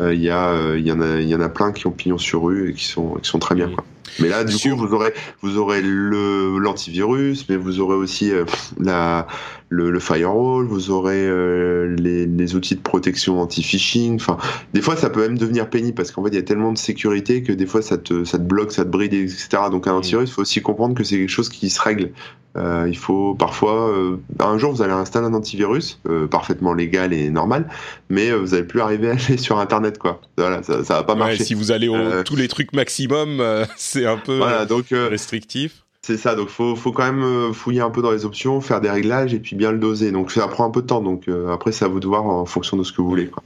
[0.00, 2.44] il y a, il y en a, y en a plein qui ont pignon sur
[2.44, 3.84] rue et qui sont, qui sont très bien quoi.
[4.20, 5.12] Mais là, du Sur- coup, vous aurez,
[5.42, 8.44] vous aurez le l'antivirus, mais vous aurez aussi euh,
[8.80, 9.26] la
[9.70, 14.16] le, le firewall, vous aurez euh, les, les outils de protection anti-phishing.
[14.16, 14.36] Enfin,
[14.72, 16.78] des fois, ça peut même devenir pénible parce qu'en fait, il y a tellement de
[16.78, 19.48] sécurité que des fois, ça te, ça te bloque, ça te bride, etc.
[19.70, 22.10] Donc, un antivirus, il faut aussi comprendre que c'est quelque chose qui se règle.
[22.56, 27.12] Euh, il faut parfois, euh, un jour, vous allez installer un antivirus euh, parfaitement légal
[27.12, 27.68] et normal,
[28.10, 30.20] mais vous n'allez plus arriver à aller sur Internet, quoi.
[30.38, 31.44] Voilà, ça, ça va pas Ouais, marcher.
[31.44, 33.42] si vous allez au tous les trucs maximum,
[33.76, 35.82] c'est un peu Voilà, donc restrictif.
[36.02, 36.34] c'est ça.
[36.36, 39.40] Donc faut, faut quand même fouiller un peu dans les options, faire des réglages et
[39.40, 40.12] puis bien le doser.
[40.12, 41.00] Donc ça prend un peu de temps.
[41.02, 43.26] Donc après, c'est à vous de voir en fonction de ce que vous voulez.
[43.26, 43.42] Quoi.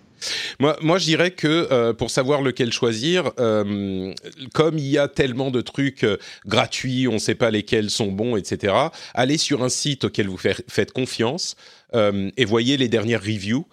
[0.59, 4.13] Moi, moi, je dirais que euh, pour savoir lequel choisir, euh,
[4.55, 8.13] comme il y a tellement de trucs euh, gratuits, on ne sait pas lesquels sont
[8.13, 8.75] bons, etc.
[9.15, 11.57] Allez sur un site auquel vous fa- faites confiance
[11.95, 13.67] euh, et voyez les dernières reviews.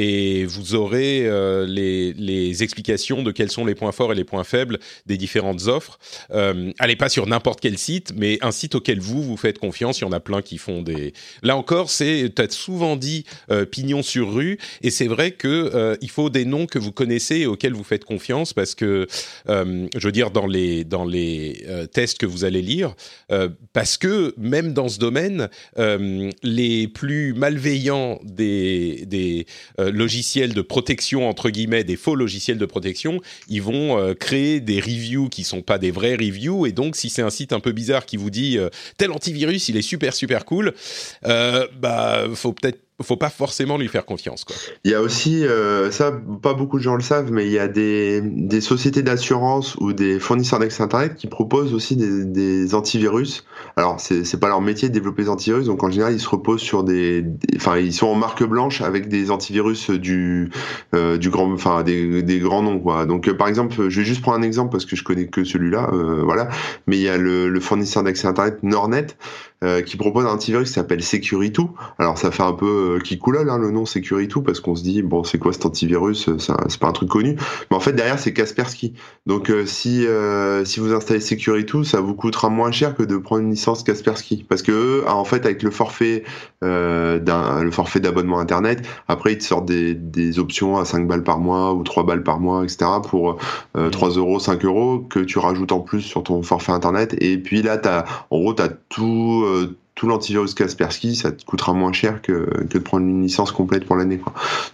[0.00, 1.28] Et vous aurez
[1.66, 5.66] les, les, explications de quels sont les points forts et les points faibles des différentes
[5.66, 5.98] offres.
[6.30, 10.00] allez pas sur n'importe quel site, mais un site auquel vous vous faites confiance.
[10.00, 11.12] Il y en a plein qui font des.
[11.42, 13.24] Là encore, c'est as souvent dit
[13.70, 17.46] pignon sur rue, et c'est vrai que il faut des noms que vous connaissez et
[17.46, 19.06] auxquels vous faites confiance parce que
[19.48, 22.94] je veux dire dans les dans les tests que vous allez lire,
[23.72, 29.46] parce que même dans ce domaine, euh, les plus malveillants des, des
[29.90, 34.60] euh, logiciels de protection, entre guillemets, des faux logiciels de protection, ils vont euh, créer
[34.60, 36.66] des reviews qui sont pas des vrais reviews.
[36.66, 38.58] Et donc, si c'est un site un peu bizarre qui vous dit
[38.96, 40.74] tel antivirus, il est super, super cool,
[41.22, 44.44] bah, faut peut-être faut pas forcément lui faire confiance.
[44.44, 44.56] Quoi.
[44.84, 47.58] Il y a aussi, euh, ça, pas beaucoup de gens le savent, mais il y
[47.58, 52.74] a des, des sociétés d'assurance ou des fournisseurs d'accès Internet qui proposent aussi des, des
[52.74, 53.44] antivirus.
[53.76, 56.28] Alors, c'est, c'est pas leur métier de développer des antivirus, donc en général, ils se
[56.28, 57.24] reposent sur des,
[57.56, 60.50] enfin, ils sont en marque blanche avec des antivirus du,
[60.94, 63.06] euh, du grand, enfin, des, des grands noms, quoi.
[63.06, 65.44] Donc, euh, par exemple, je vais juste prendre un exemple parce que je connais que
[65.44, 66.48] celui-là, euh, voilà.
[66.86, 69.06] Mais il y a le, le fournisseur d'accès Internet Nornet
[69.62, 71.60] euh, qui propose un antivirus qui s'appelle Security.
[71.98, 74.82] Alors ça fait un peu euh, qui coulole hein, le nom Security parce qu'on se
[74.82, 77.36] dit bon c'est quoi cet antivirus C'est pas un truc connu.
[77.70, 78.94] Mais en fait derrière c'est Kaspersky.
[79.26, 80.06] Donc euh, si
[80.64, 84.46] si vous installez Security, ça vous coûtera moins cher que de prendre une licence Kaspersky
[84.48, 86.24] parce que en fait avec le forfait
[86.62, 91.22] d'un le forfait d'abonnement internet, après ils te sortent des, des options à 5 balles
[91.22, 93.36] par mois ou 3 balles par mois etc pour
[93.74, 97.60] 3 euros 5 euros que tu rajoutes en plus sur ton forfait internet et puis
[97.60, 102.22] là t'as en gros t'as tout euh, tout l'antivirus Kaspersky, ça te coûtera moins cher
[102.22, 104.20] que, que de prendre une licence complète pour l'année.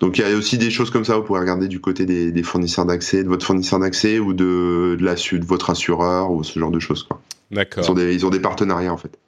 [0.01, 2.43] Donc il y a aussi des choses comme ça, vous pouvez regarder du côté des,
[2.43, 6.59] fournisseurs d'accès, de votre fournisseur d'accès ou de, de, la, de votre assureur ou ce
[6.59, 7.09] genre de choses.
[7.51, 7.85] D'accord.
[7.85, 9.19] Ils, ont des, ils ont des partenariats en fait.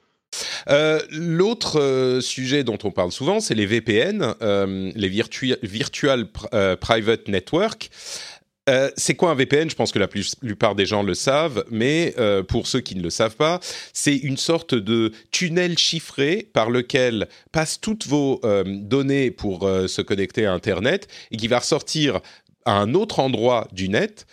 [0.69, 4.35] Euh, l'autre euh, sujet dont on parle souvent, c'est les VPN,
[4.95, 5.09] les
[5.63, 6.27] Virtual
[6.79, 7.89] Private Network.
[8.69, 12.13] Euh, c'est quoi un VPN Je pense que la plupart des gens le savent, mais
[12.17, 13.59] euh, pour ceux qui ne le savent pas,
[13.93, 20.01] c'est une sorte de tunnel chiffré par lequel passent toutes vos euh, données pour se
[20.01, 22.19] connecter à Internet et qui va ressortir
[22.65, 24.27] à un autre endroit du net,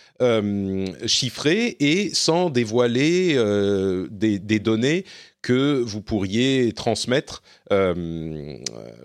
[1.07, 3.35] chiffré et sans dévoiler
[4.11, 5.05] des, des, données
[5.43, 7.43] que vous pourriez transmettre
[7.73, 8.59] euh,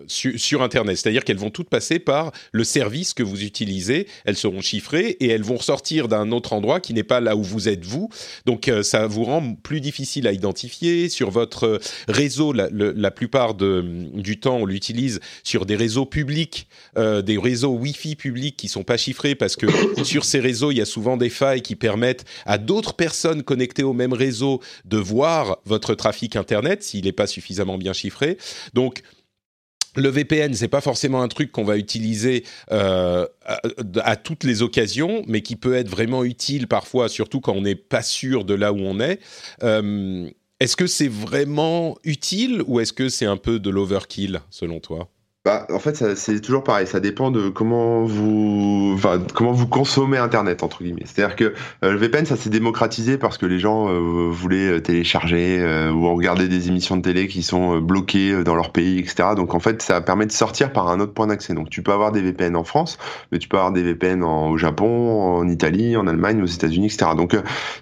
[0.07, 0.97] sur, Internet.
[0.97, 4.07] C'est-à-dire qu'elles vont toutes passer par le service que vous utilisez.
[4.25, 7.43] Elles seront chiffrées et elles vont ressortir d'un autre endroit qui n'est pas là où
[7.43, 8.09] vous êtes vous.
[8.45, 11.09] Donc euh, ça vous rend plus difficile à identifier.
[11.09, 13.83] Sur votre réseau, la, plupart de,
[14.13, 18.83] du temps, on l'utilise sur des réseaux publics, euh, des réseaux Wi-Fi publics qui sont
[18.83, 19.65] pas chiffrés parce que
[20.03, 23.83] sur ces réseaux, il y a souvent des failles qui permettent à d'autres personnes connectées
[23.83, 28.37] au même réseau de voir votre trafic Internet s'il n'est pas suffisamment bien chiffré.
[28.73, 29.01] Donc,
[29.95, 35.23] le VPN, c'est pas forcément un truc qu'on va utiliser euh, à, toutes les occasions,
[35.27, 38.71] mais qui peut être vraiment utile parfois, surtout quand on n'est pas sûr de là
[38.71, 39.19] où on est.
[39.63, 40.29] Euh,
[40.59, 45.09] est-ce que c'est vraiment utile ou est-ce que c'est un peu de l'overkill selon toi?
[45.43, 46.85] Bah, en fait, c'est toujours pareil.
[46.85, 51.01] Ça dépend de comment vous, enfin, comment vous consommez Internet entre guillemets.
[51.05, 54.81] C'est-à-dire que euh, le VPN, ça s'est démocratisé parce que les gens euh, voulaient euh,
[54.81, 55.41] télécharger
[55.91, 59.29] ou regarder des émissions de télé qui sont bloquées dans leur pays, etc.
[59.35, 61.55] Donc en fait, ça permet de sortir par un autre point d'accès.
[61.55, 62.99] Donc tu peux avoir des VPN en France,
[63.31, 67.13] mais tu peux avoir des VPN au Japon, en Italie, en Allemagne, aux États-Unis, etc.
[67.17, 67.35] Donc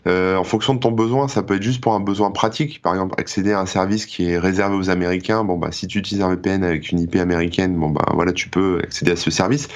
[0.06, 2.82] en fonction de ton besoin, ça peut être juste pour un besoin pratique.
[2.82, 5.44] Par exemple, accéder à un service qui est réservé aux Américains.
[5.44, 8.50] Bon bah si tu utilises un VPN avec une IP américaine bon ben voilà, tu
[8.50, 9.68] peux accéder à ce service.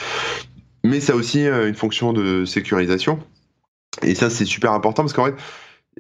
[0.84, 3.20] Mais ça aussi euh, une fonction de sécurisation.
[4.02, 5.36] Et ça, c'est super important parce qu'en fait,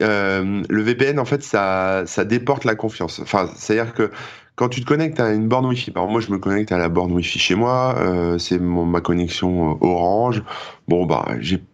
[0.01, 3.19] euh, le VPN, en fait, ça, ça déporte la confiance.
[3.19, 4.11] Enfin, c'est-à-dire que
[4.55, 6.89] quand tu te connectes à une borne Wi-Fi, par moi je me connecte à la
[6.89, 10.43] borne Wi-Fi chez moi, euh, c'est ma connexion Orange.
[10.87, 11.25] Bon bah,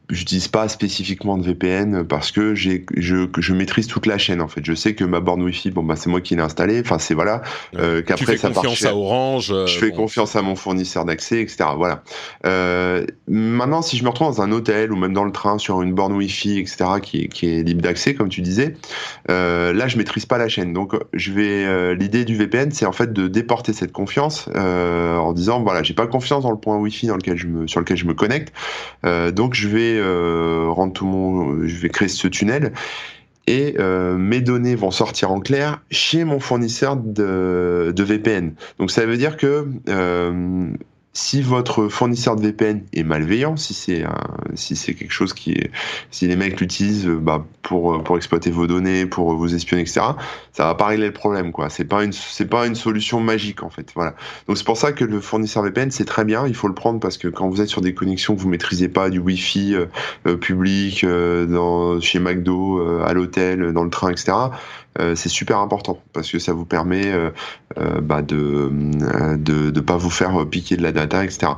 [0.09, 4.47] j'utilise pas spécifiquement de VPN parce que j'ai, je, je maîtrise toute la chaîne en
[4.47, 4.61] fait.
[4.63, 6.81] Je sais que ma borne Wi-Fi, bon bah c'est moi qui l'ai installée.
[6.81, 7.41] Enfin c'est voilà.
[7.77, 9.51] Euh, qu'après ça confiance à Orange.
[9.51, 11.65] Euh, je fais confiance à mon fournisseur d'accès, etc.
[11.75, 12.03] Voilà.
[12.45, 15.81] Euh, maintenant, si je me retrouve dans un hôtel ou même dans le train sur
[15.81, 16.85] une borne Wi-Fi, etc.
[17.01, 18.75] qui est, qui est libre d'accès, comme tu disais,
[19.29, 20.73] euh, là je maîtrise pas la chaîne.
[20.73, 21.65] Donc je vais.
[21.65, 25.93] Euh, l'idée du VPN, c'est en fait de déporter cette confiance en disant voilà, j'ai
[25.93, 28.53] pas confiance dans le point Wi-Fi dans lequel je me, sur lequel je me connecte.
[29.05, 32.73] Euh, donc je vais euh, rendre tout mon, je vais créer ce tunnel
[33.49, 38.53] et euh, mes données vont sortir en clair chez mon fournisseur de, VPN.
[38.77, 39.65] Donc ça veut dire que
[41.19, 44.05] si votre fournisseur de VPN est malveillant, si c'est
[44.55, 45.69] si c'est quelque chose qui est,
[46.11, 50.01] si les mecs l'utilisent bah, pour pour exploiter vos données, pour vous espionner, etc.
[50.53, 51.69] Ça va pas régler le problème, quoi.
[51.69, 53.91] C'est pas une c'est pas une solution magique en fait.
[53.95, 54.15] Voilà.
[54.47, 56.47] Donc c'est pour ça que le fournisseur VPN c'est très bien.
[56.47, 58.87] Il faut le prendre parce que quand vous êtes sur des connexions que vous maîtrisez
[58.87, 64.31] pas, du Wi-Fi euh, public, dans chez McDo, à l'hôtel, dans le train, etc.
[64.97, 67.29] Euh, c'est super important parce que ça vous permet euh,
[67.77, 68.69] euh, bah, de,
[69.37, 71.53] de de pas vous faire piquer de la data, etc.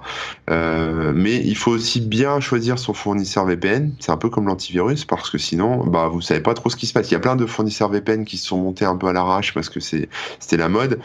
[0.49, 3.93] mais il faut aussi bien choisir son fournisseur VPN.
[3.99, 6.87] C'est un peu comme l'antivirus parce que sinon, bah vous savez pas trop ce qui
[6.87, 7.09] se passe.
[7.09, 9.53] Il y a plein de fournisseurs VPN qui se sont montés un peu à l'arrache
[9.53, 10.99] parce que c'était la mode,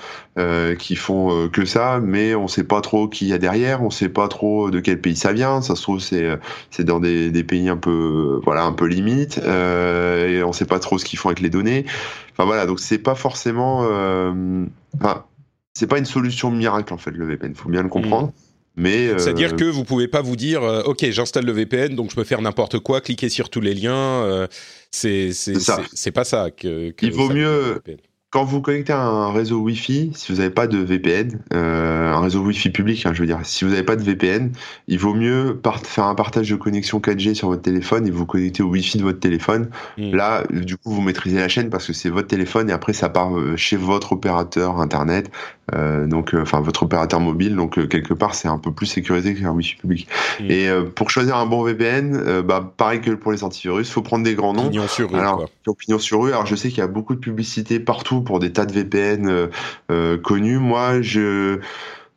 [0.79, 4.09] qui font que ça, mais on sait pas trop qui y a derrière, on sait
[4.09, 5.63] pas trop de quel pays ça vient.
[5.63, 10.43] Ça se trouve c'est dans des, des pays un peu voilà un peu limite et
[10.43, 11.87] on sait pas trop ce qu'ils font avec les données.
[12.37, 14.67] Enfin voilà, donc c'est pas forcément, euh,
[14.97, 15.25] enfin
[15.73, 17.55] c'est pas une solution miracle en fait le VPN.
[17.55, 18.29] Faut bien le comprendre.
[18.29, 18.33] Mm.
[18.79, 22.11] Mais euh, c'est-à-dire que vous pouvez pas vous dire, euh, ok, j'installe le VPN, donc
[22.11, 24.47] je peux faire n'importe quoi, cliquer sur tous les liens.
[24.91, 26.93] c'est c'est pas ça que.
[27.01, 27.81] Il vaut mieux
[28.37, 32.21] quand vous connectez à un réseau Wi-Fi, si vous n'avez pas de VPN, euh, un
[32.21, 34.53] réseau Wi-Fi public, hein, je veux dire, si vous n'avez pas de VPN,
[34.89, 38.63] il vaut mieux faire un partage de connexion 4G sur votre téléphone et vous connecter
[38.63, 39.71] au Wi-Fi de votre téléphone.
[39.97, 40.15] Hmm.
[40.15, 43.09] Là, du coup, vous maîtrisez la chaîne parce que c'est votre téléphone et après ça
[43.09, 45.31] part euh, chez votre opérateur internet,
[45.75, 47.57] euh, donc enfin votre opérateur mobile.
[47.57, 50.09] Donc quelque part, c'est un peu plus sécurisé qu'un Wi-Fi public.
[50.41, 50.51] Hmm.
[50.51, 54.35] Et pour choisir un bon VPN, bah pareil que pour les antivirus, faut prendre des
[54.35, 54.67] grands noms.
[54.67, 55.19] Opinion sur rue.
[55.19, 56.33] Alors, opinion sur rue.
[56.33, 59.29] Alors je sais qu'il y a beaucoup de publicité partout pour des tas de VPN
[59.29, 59.47] euh,
[59.91, 60.59] euh, connus.
[60.59, 61.61] Moi, je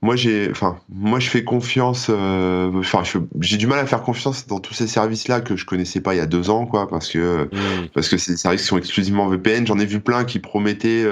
[0.01, 3.03] moi j'ai enfin moi je fais confiance euh, enfin
[3.41, 6.14] j'ai du mal à faire confiance dans tous ces services là que je connaissais pas
[6.14, 7.89] il y a deux ans quoi parce que mmh.
[7.93, 11.03] parce que c'est des services qui sont exclusivement VPN j'en ai vu plein qui promettaient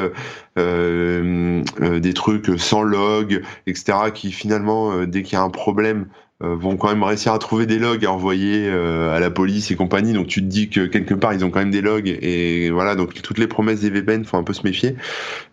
[0.56, 6.78] des trucs sans log etc qui finalement dès qu'il y a un problème euh, vont
[6.78, 10.14] quand même réussir à trouver des logs à envoyer euh, à la police et compagnie.
[10.14, 12.94] Donc tu te dis que quelque part ils ont quand même des logs et voilà.
[12.94, 14.96] Donc toutes les promesses des VPN faut un peu se méfier.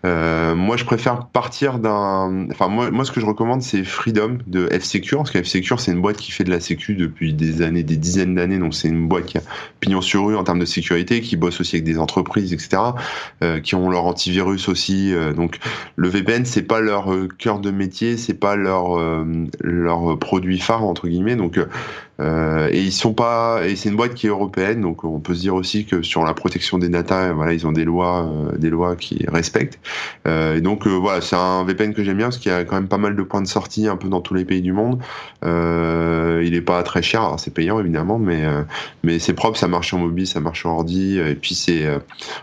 [0.04, 2.48] Euh, moi je préfère partir d'un.
[2.50, 5.92] Enfin moi moi ce que je recommande c'est Freedom de F-Secure parce que F-Secure c'est
[5.92, 8.58] une boîte qui fait de la sécu depuis des années, des dizaines d'années.
[8.58, 9.42] Donc c'est une boîte qui a
[9.80, 12.82] pignon sur rue en termes de sécurité, qui bosse aussi avec des entreprises etc.
[13.42, 15.14] Euh, qui ont leur antivirus aussi.
[15.34, 15.58] donc
[15.96, 18.98] le VPN c'est pas leur cœur de métier, c'est pas leur
[19.62, 21.36] leur produit phare entre guillemets.
[21.36, 21.58] Donc,
[22.20, 25.34] euh, et ils sont pas, et c'est une boîte qui est européenne, donc on peut
[25.34, 28.56] se dire aussi que sur la protection des data, voilà, ils ont des lois, euh,
[28.56, 29.80] des lois qui respectent.
[30.28, 32.76] Euh, et donc voilà, c'est un VPN que j'aime bien parce qu'il y a quand
[32.76, 35.00] même pas mal de points de sortie un peu dans tous les pays du monde.
[35.42, 38.42] il est pas très cher, c'est payant évidemment, mais
[39.02, 41.84] mais c'est propre, ça marche en mobile, ça marche en ordi, et puis c'est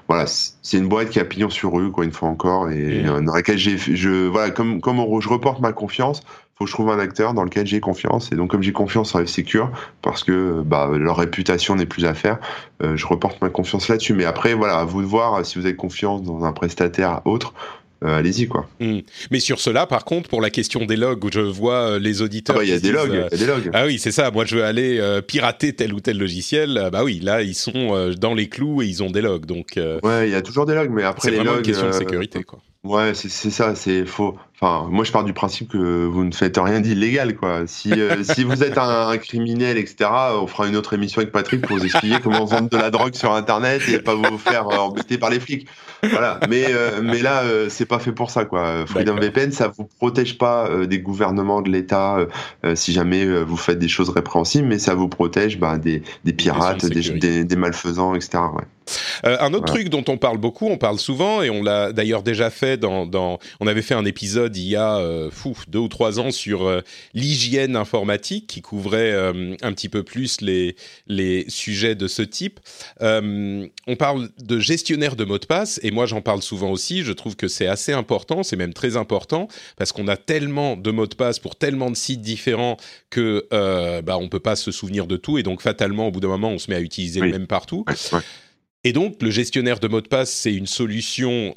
[0.08, 3.34] voilà, c'est une boîte qui a pignon sur rue, quoi, une fois encore, et dans
[3.34, 6.24] laquelle j'ai, je voilà, comme comme je reporte ma confiance
[6.62, 8.32] faut que je trouve un acteur dans lequel j'ai confiance.
[8.32, 9.72] Et donc, comme j'ai confiance en F-Secure,
[10.04, 12.38] parce que bah, leur réputation n'est plus à faire,
[12.84, 14.14] euh, je reporte ma confiance là-dessus.
[14.14, 17.54] Mais après, voilà, à vous de voir si vous avez confiance dans un prestataire autre.
[18.04, 18.68] Euh, allez-y quoi.
[18.80, 19.00] Hmm.
[19.30, 22.24] Mais sur cela, par contre, pour la question des logs, où je vois euh, les
[22.24, 22.56] auditeurs.
[22.56, 23.70] Ah bah, il y a des logs, logs.
[23.74, 24.32] Ah oui, c'est ça.
[24.32, 26.90] Moi, je veux aller pirater tel ou tel logiciel.
[26.92, 29.46] bah oui, là, ils sont dans les clous et ils ont des logs.
[29.46, 29.80] Donc.
[30.04, 31.48] Ouais, il y a toujours des logs, mais après les logs.
[31.48, 32.60] C'est une question de sécurité, quoi.
[32.84, 34.36] Ouais, c'est ça, c'est faux.
[34.64, 37.66] Enfin, moi, je pars du principe que vous ne faites rien d'illégal, quoi.
[37.66, 40.08] Si, euh, si vous êtes un, criminel, etc.,
[40.40, 43.16] on fera une autre émission avec Patrick pour vous expliquer comment vendre de la drogue
[43.16, 45.68] sur Internet et pas vous faire euh, embêter par les flics.
[46.10, 46.40] Voilà.
[46.50, 48.86] Mais, euh, mais là, c'est pas fait pour ça, quoi.
[48.86, 52.18] Freedom VPN, ça vous protège pas des gouvernements, de l'État,
[52.76, 56.86] si jamais vous faites des choses répréhensibles, mais ça vous protège bah, des, des pirates,
[56.86, 58.44] des, des, malfaisants, etc.
[58.56, 59.38] Ouais.
[59.40, 62.50] un autre truc dont on parle beaucoup, on parle souvent, et on l'a d'ailleurs déjà
[62.50, 65.88] fait dans, dans, On avait fait un épisode il y a euh, fou, deux ou
[65.88, 66.82] trois ans sur euh,
[67.14, 70.76] l'hygiène informatique qui couvrait euh, un petit peu plus les,
[71.08, 72.60] les sujets de ce type.
[73.02, 77.04] on parle de gestionnaire de mots de passe et moi j'en parle souvent aussi.
[77.04, 80.92] Je trouve que c'est assez important, c'est même très important parce qu'on a tellement de
[80.92, 82.78] mots de passe pour tellement de sites différents
[83.10, 83.48] que
[84.02, 86.50] bah, on peut pas se souvenir de tout et donc fatalement au bout d'un moment
[86.50, 87.86] on se met à utiliser le même partout.
[88.84, 91.54] Et donc, le gestionnaire de mots de passe, c'est une solution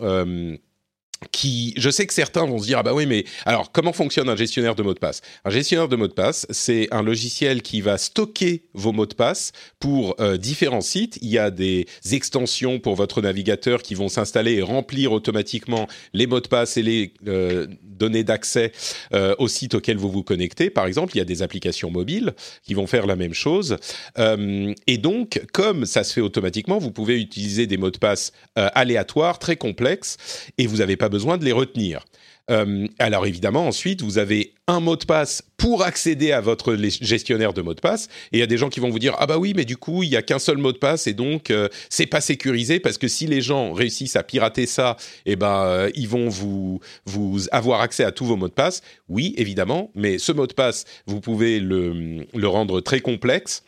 [1.77, 4.37] je sais que certains vont se dire ah bah oui mais alors comment fonctionne un
[4.37, 5.21] gestionnaire de mots de passe?
[5.45, 9.15] Un gestionnaire de mots de passe, c'est un logiciel qui va stocker vos mots de
[9.15, 11.19] passe pour euh, différents sites.
[11.23, 16.27] Il y a des extensions pour votre navigateur qui vont s'installer et remplir automatiquement les
[16.27, 18.73] mots de passe et les euh, données d'accès
[19.13, 20.71] euh, au site auquel vous vous connectez.
[20.71, 23.77] Par exemple, il y a des applications mobiles qui vont faire la même chose.
[24.17, 29.39] et donc, comme ça se fait automatiquement, vous pouvez utiliser des mots de passe aléatoires,
[29.39, 30.17] très complexes,
[30.59, 32.05] et vous n'avez pas besoin de les retenir.
[32.51, 37.55] Euh, alors évidemment, ensuite, vous avez un mot de passe pour accéder à votre gestionnaire
[37.55, 38.09] de mots de passe.
[38.33, 39.77] Et il y a des gens qui vont vous dire ah bah oui, mais du
[39.77, 42.81] coup il y a qu'un seul mot de passe et donc euh, c'est pas sécurisé
[42.81, 46.81] parce que si les gens réussissent à pirater ça, eh ben euh, ils vont vous
[47.07, 48.83] vous avoir accès à tous vos mots de passe.
[49.09, 53.63] Oui, évidemment, mais ce mot de passe, vous pouvez le, le rendre très complexe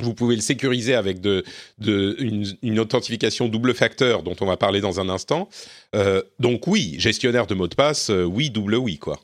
[0.00, 1.44] vous pouvez le sécuriser avec de,
[1.78, 5.48] de une, une, authentification double facteur dont on va parler dans un instant.
[5.94, 9.20] Euh, donc oui, gestionnaire de mots de passe, euh, oui, double oui, quoi.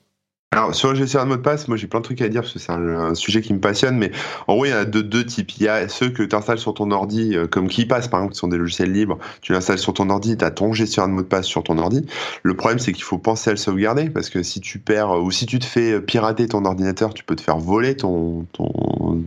[0.55, 2.43] Alors, sur le gestionnaire de mot de passe, moi j'ai plein de trucs à dire
[2.43, 4.13] parce que c'est un, sujet qui me passionne, mais
[4.47, 5.51] en gros, il y en a deux, deux types.
[5.59, 8.35] Il y a ceux que tu installes sur ton ordi, euh, comme KeyPass par exemple,
[8.35, 9.19] qui sont des logiciels libres.
[9.41, 11.79] Tu l'installes sur ton ordi, tu as ton gestionnaire de mot de passe sur ton
[11.79, 12.07] ordi.
[12.45, 15.33] Le problème, c'est qu'il faut penser à le sauvegarder parce que si tu perds ou
[15.33, 18.69] si tu te fais pirater ton ordinateur, tu peux te faire voler ton, ton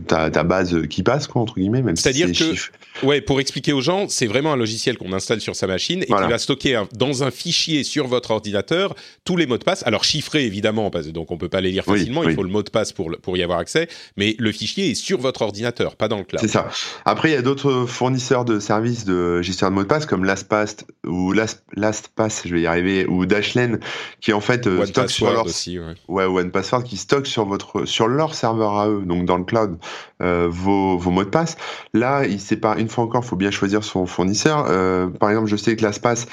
[0.06, 4.06] ta, ta base KeyPass, quoi, entre guillemets, même C'est-à-dire que, ouais, pour expliquer aux gens,
[4.08, 7.30] c'est vraiment un logiciel qu'on installe sur sa machine et qui va stocker dans un
[7.30, 9.86] fichier sur votre ordinateur tous les mots de passe.
[9.86, 12.62] Alors chiffrés, évidemment, parce, donc on peut pas les lire facilement, il faut le mot
[12.62, 16.06] de passe pour, pour y avoir accès, mais le fichier est sur votre ordinateur, pas
[16.06, 16.40] dans le cloud.
[16.40, 16.68] C'est ça.
[17.04, 20.24] Après, il y a d'autres fournisseurs de services de gestion de mots de passe, comme
[20.24, 23.80] LastPass ou LastPass, je vais y arriver, ou Dashlane,
[24.20, 25.46] qui en fait euh, stockent sur leur...
[25.46, 25.94] Aussi, ouais.
[26.06, 29.78] ouais, OnePassword, qui stockent sur, votre, sur leur serveur à eux, donc dans le cloud,
[30.22, 31.56] euh, vos, vos mots de passe.
[31.94, 34.66] Là, il sépare, une fois encore, il faut bien choisir son fournisseur.
[34.68, 36.26] Euh, par exemple, je sais que LastPass,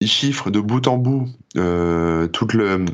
[0.00, 2.84] il chiffre de bout en bout euh, tout le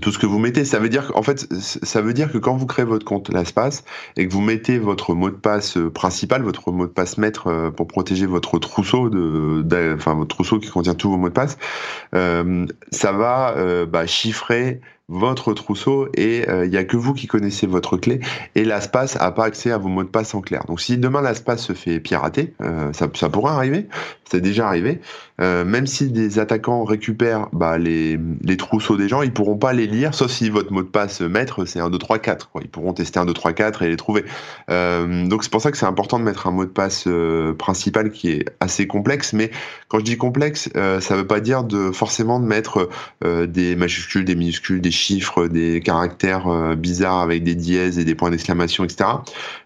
[0.00, 2.56] tout ce que vous mettez, ça veut dire en fait, ça veut dire que quand
[2.56, 3.84] vous créez votre compte LastPass
[4.16, 7.46] et que vous mettez votre mot de passe euh, principal, votre mot de passe maître
[7.46, 11.34] euh, pour protéger votre trousseau de, enfin votre trousseau qui contient tous vos mots de
[11.34, 11.58] passe,
[12.14, 17.26] euh, ça va euh, bah, chiffrer votre trousseau et il n'y a que vous qui
[17.26, 18.20] connaissez votre clé
[18.54, 20.64] et l'ASPAS a pas accès à vos mots de passe en clair.
[20.64, 22.54] Donc si demain l'ASPAS se fait pirater,
[22.94, 23.86] ça, ça pourrait arriver,
[24.24, 25.02] c'est déjà arrivé,
[25.40, 29.72] euh, même si des attaquants récupèrent bah, les, les, trousseaux des gens, ils pourront pas
[29.72, 32.50] les lire, sauf si votre mot de passe maître c'est 1, 2, 3, 4.
[32.50, 32.60] Quoi.
[32.64, 34.24] Ils pourront tester 1, 2, 3, 4 et les trouver.
[34.68, 37.08] donc c'est pour ça que c'est important de mettre un mot de passe
[37.58, 39.50] principal qui est assez complexe, mais
[39.88, 42.88] quand je dis complexe, ça veut pas dire de forcément de mettre
[43.22, 48.14] des majuscules, des minuscules, des chiffres, des caractères euh, bizarres avec des dièses et des
[48.14, 49.10] points d'exclamation, etc.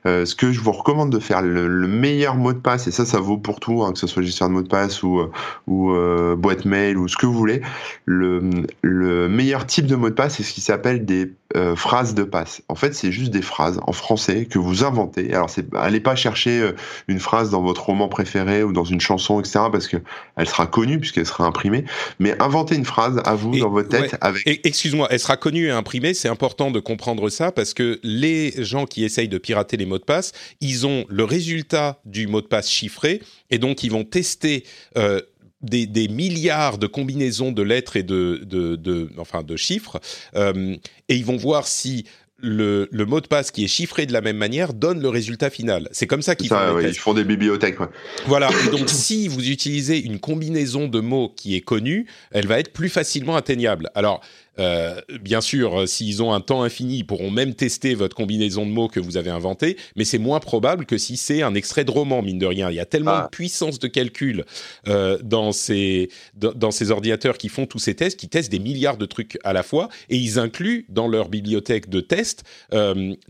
[0.07, 3.07] Euh, ce que je vous recommande de faire, le, meilleur mot de passe, et ça,
[3.07, 5.31] ça vaut pour tout, hein, que ce soit gestionnaire de mot de passe ou,
[5.69, 7.63] euh, ou boîte mail ou ce que vous voulez,
[8.05, 8.43] le,
[8.83, 11.33] le meilleur type de mot de passe, c'est ce qui s'appelle des
[11.77, 12.61] phrases de passe.
[12.69, 15.33] En fait, c'est juste des phrases en français que vous inventez.
[15.33, 16.73] Alors, c'est, allez pas chercher
[17.09, 19.97] une phrase dans votre roman préféré ou dans une chanson, etc., parce que
[20.37, 21.85] elle sera connue puisqu'elle sera imprimée.
[22.19, 24.43] Mais inventez une phrase à vous dans votre tête avec.
[24.65, 26.15] Excuse-moi, elle sera connue et imprimée.
[26.15, 29.99] C'est important de comprendre ça parce que les gens qui essayent de pirater les mots
[29.99, 34.05] de passe, ils ont le résultat du mot de passe chiffré et donc ils vont
[34.05, 34.65] tester.
[34.97, 35.21] Euh,
[35.63, 40.01] des, milliards de combinaisons de lettres et de, de, enfin de chiffres,
[40.35, 40.77] euh,
[41.09, 42.05] et ils vont voir si
[42.41, 45.89] le, mot de passe qui est chiffré de la même manière donne le résultat final.
[45.93, 46.79] C'est comme ça qu'ils font.
[46.81, 47.81] ils font des bibliothèques.
[47.81, 47.89] Ouais.
[48.27, 48.49] Voilà.
[48.67, 52.73] Et donc, si vous utilisez une combinaison de mots qui est connue, elle va être
[52.73, 53.91] plus facilement atteignable.
[53.95, 54.21] Alors,
[54.59, 58.67] euh, bien sûr, euh, s'ils ont un temps infini, ils pourront même tester votre combinaison
[58.67, 61.85] de mots que vous avez inventée, mais c'est moins probable que si c'est un extrait
[61.85, 62.71] de roman, mine de rien.
[62.71, 63.23] Il y a tellement ah.
[63.25, 64.45] de puissance de calcul
[64.89, 68.97] euh, dans, ces, dans, ces ordinateurs qui font tous ces tests, qui testent des milliards
[68.97, 72.45] de trucs à la fois, et ils incluent dans leur bibliothèque de tests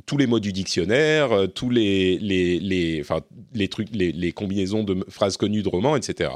[0.06, 3.20] tous les mots du dictionnaire, tous les, les, les, enfin,
[3.54, 6.30] les, trucs, les, les combinaisons de phrases connues de romans, etc.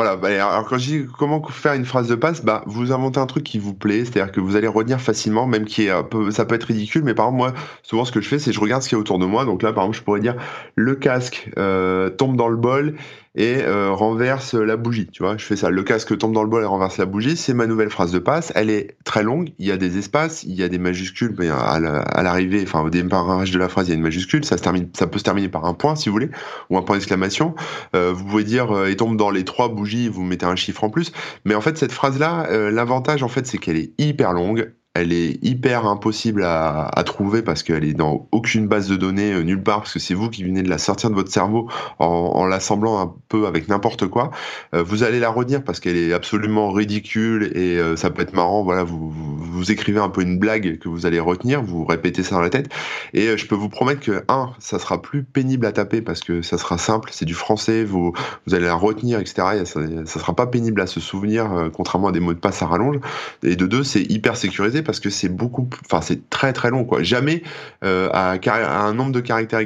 [0.00, 3.20] Voilà, bah, alors quand je dis comment faire une phrase de passe, bah vous inventez
[3.20, 6.30] un truc qui vous plaît, c'est-à-dire que vous allez retenir facilement, même qui est peu,
[6.30, 8.60] ça peut être ridicule, mais par exemple moi, souvent ce que je fais, c'est je
[8.60, 9.44] regarde ce qu'il y a autour de moi.
[9.44, 10.36] Donc là, par exemple, je pourrais dire
[10.74, 12.94] le casque euh, tombe dans le bol
[13.34, 15.06] et euh, renverse la bougie.
[15.12, 15.70] Tu vois, je fais ça.
[15.70, 17.36] Le casque tombe dans le bol et renverse la bougie.
[17.36, 18.52] C'est ma nouvelle phrase de passe.
[18.56, 19.52] Elle est très longue.
[19.58, 21.34] Il y a des espaces, il y a des majuscules.
[21.38, 24.44] Mais à l'arrivée, enfin au démarrage de la phrase, il y a une majuscule.
[24.44, 26.30] Ça se termine, ça peut se terminer par un point si vous voulez,
[26.70, 27.54] ou un point d'exclamation.
[27.94, 30.08] Euh, vous pouvez dire euh, et tombe dans les trois bougies.
[30.08, 31.12] Vous mettez un chiffre en plus.
[31.44, 35.12] Mais en fait, cette phrase-là, euh, l'avantage en fait, c'est qu'elle est hyper longue elle
[35.12, 39.62] est hyper impossible à, trouver parce qu'elle est dans aucune base de données euh, nulle
[39.62, 41.68] part parce que c'est vous qui venez de la sortir de votre cerveau
[41.98, 44.30] en, l'assemblant un peu avec n'importe quoi.
[44.74, 48.34] Euh, vous allez la retenir parce qu'elle est absolument ridicule et euh, ça peut être
[48.34, 48.62] marrant.
[48.62, 52.34] Voilà, vous, vous, écrivez un peu une blague que vous allez retenir, vous répétez ça
[52.34, 52.68] dans la tête
[53.14, 56.42] et je peux vous promettre que un, ça sera plus pénible à taper parce que
[56.42, 58.12] ça sera simple, c'est du français, vous
[58.46, 59.64] vous allez la retenir, etc.
[59.64, 62.66] ça, ça sera pas pénible à se souvenir contrairement à des mots de passe à
[62.66, 62.98] rallonge.
[63.42, 66.84] Et de deux, c'est hyper sécurisé parce que c'est beaucoup, enfin c'est très très long
[66.84, 67.02] quoi.
[67.02, 67.42] Jamais
[67.84, 68.38] euh, à,
[68.86, 69.60] un nombre de caractères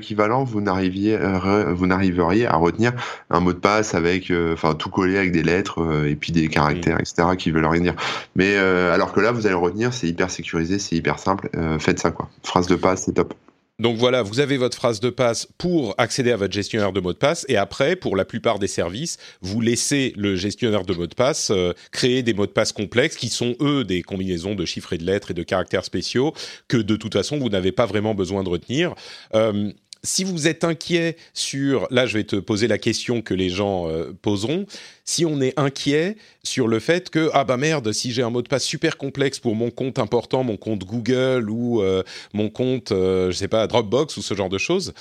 [0.61, 2.93] n'arriviez euh, vous n'arriveriez à retenir
[3.31, 6.99] un mot de passe avec, enfin tout collé avec des lettres et puis des caractères
[7.01, 7.97] etc qui veulent rien dire.
[8.37, 11.49] Mais alors que là vous allez le retenir, c'est hyper sécurisé, c'est hyper simple.
[11.79, 12.29] faites ça quoi.
[12.43, 13.35] Phrase de passe, c'est top.
[13.81, 17.13] Donc voilà, vous avez votre phrase de passe pour accéder à votre gestionnaire de mot
[17.13, 21.09] de passe et après, pour la plupart des services, vous laissez le gestionnaire de mot
[21.09, 24.65] de passe euh, créer des mots de passe complexes qui sont eux des combinaisons de
[24.65, 26.33] chiffres et de lettres et de caractères spéciaux
[26.69, 28.95] que de toute façon vous n'avez pas vraiment besoin de retenir.
[29.35, 29.73] Euh,
[30.05, 33.89] si vous êtes inquiet sur, là je vais te poser la question que les gens
[33.89, 34.67] euh, poseront,
[35.05, 38.43] si on est inquiet sur le fait que, ah bah merde, si j'ai un mot
[38.43, 42.03] de passe super complexe pour mon compte important, mon compte Google ou euh,
[42.35, 44.93] mon compte, euh, je sais pas, Dropbox ou ce genre de choses,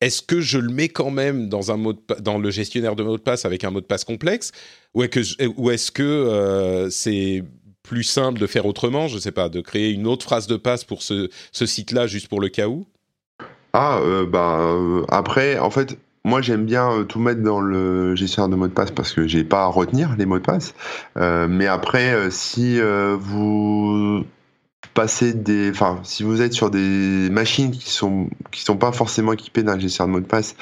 [0.00, 3.16] est-ce que je le mets quand même dans, un mot dans le gestionnaire de mot
[3.16, 4.52] de passe avec un mot de passe complexe?
[4.94, 7.44] Ou est-ce que c'est
[7.82, 10.56] plus simple de faire autrement, je ne sais pas, de créer une autre phrase de
[10.56, 12.86] passe pour ce site-là juste pour le cas où?
[13.72, 18.14] Ah, euh, bah, euh, après, en fait, moi j'aime bien euh, tout mettre dans le
[18.14, 20.74] gestionnaire de mots de passe parce que j'ai pas à retenir les mots de passe.
[21.16, 24.24] mais après, si vous
[24.98, 25.70] passer des,
[26.02, 30.08] si vous êtes sur des machines qui sont qui sont pas forcément équipées d'un gestionnaire
[30.08, 30.56] de mot de passe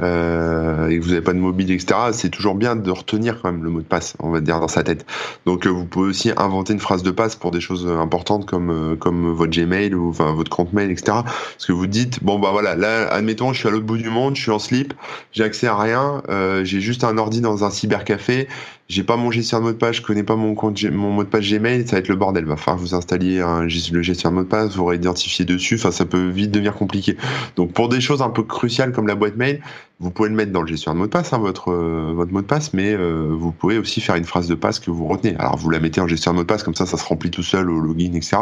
[0.00, 3.52] euh, et que vous n'avez pas de mobile, etc., c'est toujours bien de retenir quand
[3.52, 5.04] même le mot de passe, on va dire dans sa tête.
[5.44, 8.70] Donc euh, vous pouvez aussi inventer une phrase de passe pour des choses importantes comme
[8.70, 11.18] euh, comme votre Gmail ou enfin votre compte mail, etc.
[11.24, 14.08] Parce que vous dites bon bah voilà, là admettons je suis à l'autre bout du
[14.08, 14.94] monde, je suis en slip,
[15.32, 18.48] j'ai accès à rien, euh, j'ai juste un ordi dans un cybercafé,
[18.92, 21.24] j'ai pas mon gestionnaire de mot de passe, je connais pas mon compte, mon mot
[21.24, 22.44] de passe Gmail, ça va être le bordel.
[22.44, 23.68] Va falloir vous installiez un, le
[24.02, 27.16] gestionnaire de mot de passe, vous réidentifier dessus, enfin ça peut vite devenir compliqué.
[27.56, 29.62] Donc pour des choses un peu cruciales comme la boîte mail,
[30.02, 32.32] vous pouvez le mettre dans le gestionnaire de mot de passe, hein, votre euh, votre
[32.32, 35.06] mot de passe, mais euh, vous pouvez aussi faire une phrase de passe que vous
[35.06, 35.36] retenez.
[35.38, 37.30] Alors vous la mettez en gestionnaire de mot de passe, comme ça ça se remplit
[37.30, 38.38] tout seul au login, etc.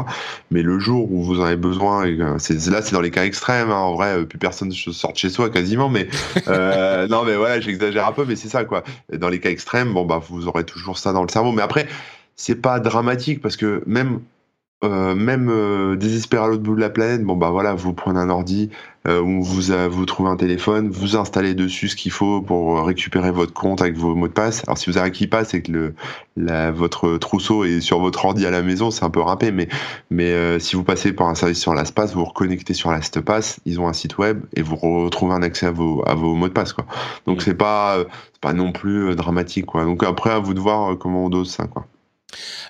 [0.51, 3.71] Mais le jour où vous en avez besoin, et, là c'est dans les cas extrêmes.
[3.71, 6.09] Hein, en vrai, plus personne sort de chez soi quasiment, mais
[6.49, 8.83] euh, non mais voilà, j'exagère un peu, mais c'est ça quoi.
[9.13, 11.53] Dans les cas extrêmes, bon bah vous aurez toujours ça dans le cerveau.
[11.53, 11.87] Mais après,
[12.37, 14.21] c'est pas dramatique parce que même
[14.83, 18.19] euh, même euh, désespéré à l'autre bout de la planète, bon bah voilà, vous prenez
[18.19, 18.71] un ordi
[19.07, 23.31] euh, ou vous vous trouvez un téléphone, vous installez dessus ce qu'il faut pour récupérer
[23.31, 24.63] votre compte avec vos mots de passe.
[24.67, 25.95] Alors si vous avez qui passe et que le
[26.37, 29.69] la, votre trousseau est sur votre ordi à la maison, c'est un peu râpé, mais
[30.11, 33.61] mais euh, si vous passez par un service sur LastPass, vous vous reconnectez sur LastPass,
[33.67, 36.49] ils ont un site web et vous retrouvez un accès à vos à vos mots
[36.49, 36.87] de passe quoi.
[37.27, 37.41] Donc mmh.
[37.45, 37.99] c'est pas
[38.41, 39.85] pas non plus dramatique quoi.
[39.85, 41.87] Donc après à vous de voir comment on dose ça quoi.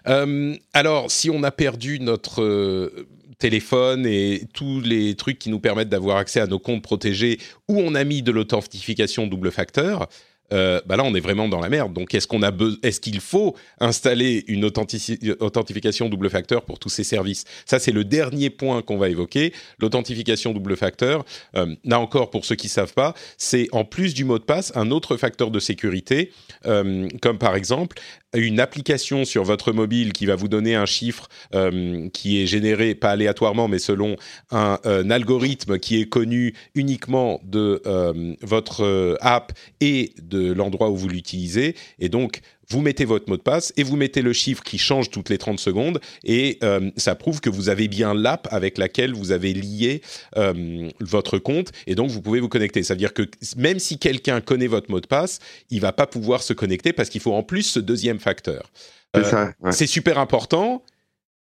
[0.07, 3.07] Euh, alors, si on a perdu notre euh,
[3.39, 7.39] téléphone et tous les trucs qui nous permettent d'avoir accès à nos comptes protégés,
[7.69, 10.09] où on a mis de l'authentification double facteur,
[10.53, 11.93] euh, bah là on est vraiment dans la merde.
[11.93, 12.51] Donc est-ce qu'on a
[12.83, 17.45] est-ce qu'il faut installer une authentification double facteur pour tous ces services?
[17.67, 19.53] Ça c'est le dernier point qu'on va évoquer.
[19.79, 21.25] L'authentification double facteur.
[21.55, 24.91] Là encore pour ceux qui savent pas, c'est en plus du mot de passe un
[24.91, 26.33] autre facteur de sécurité,
[26.65, 28.01] comme par exemple
[28.35, 32.95] une application sur votre mobile qui va vous donner un chiffre euh, qui est généré
[32.95, 34.17] pas aléatoirement mais selon
[34.51, 40.97] un, un algorithme qui est connu uniquement de euh, votre app et de l'endroit où
[40.97, 41.75] vous l'utilisez.
[41.99, 42.41] Et donc,
[42.71, 45.39] vous mettez votre mot de passe et vous mettez le chiffre qui change toutes les
[45.39, 49.53] 30 secondes et euh, ça prouve que vous avez bien l'app avec laquelle vous avez
[49.53, 50.03] lié
[50.37, 52.83] euh, votre compte et donc vous pouvez vous connecter.
[52.83, 55.41] Ça veut dire que même si quelqu'un connaît votre mot de passe,
[55.71, 58.71] il va pas pouvoir se connecter parce qu'il faut en plus ce deuxième facteur.
[59.15, 60.83] c'est euh, super important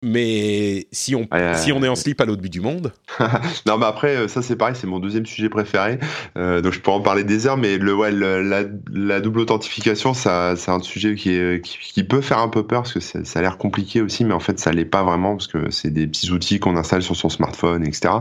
[0.02, 2.94] mais si on, si on est en slip à l'autre bout du monde.
[3.66, 6.00] non, mais après, euh, ça c'est pareil, c'est mon deuxième sujet préféré.
[6.38, 10.14] Euh, donc je pourrais en parler des heures, mais le, ouais, la, la, double authentification,
[10.14, 13.20] ça, c'est un sujet qui, est, qui, peut faire un peu peur parce que ça,
[13.40, 16.06] a l'air compliqué aussi, mais en fait, ça l'est pas vraiment parce que c'est des
[16.08, 18.16] petits outils qu'on installe sur son smartphone, etc.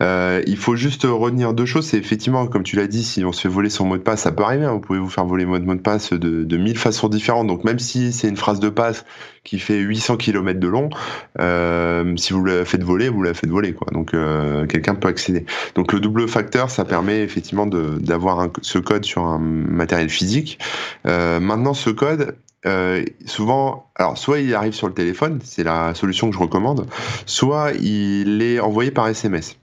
[0.00, 1.86] Euh, il faut juste retenir deux choses.
[1.86, 4.22] C'est effectivement, comme tu l'as dit, si on se fait voler son mot de passe,
[4.22, 4.64] ça peut arriver.
[4.64, 4.72] Hein.
[4.72, 7.46] vous pouvez vous faire voler votre mot de passe de, de mille façons différentes.
[7.46, 9.04] Donc même si c'est une phrase de passe
[9.44, 10.90] qui fait 800 km de long,
[11.38, 13.88] euh, si vous la faites voler, vous la faites voler, quoi.
[13.92, 15.44] Donc euh, quelqu'un peut accéder.
[15.74, 20.58] Donc le double facteur, ça permet effectivement d'avoir ce code sur un matériel physique.
[21.06, 22.36] Euh, maintenant, ce code,
[22.66, 26.86] euh, souvent, alors soit il arrive sur le téléphone, c'est la solution que je recommande,
[27.26, 29.56] soit il est envoyé par SMS.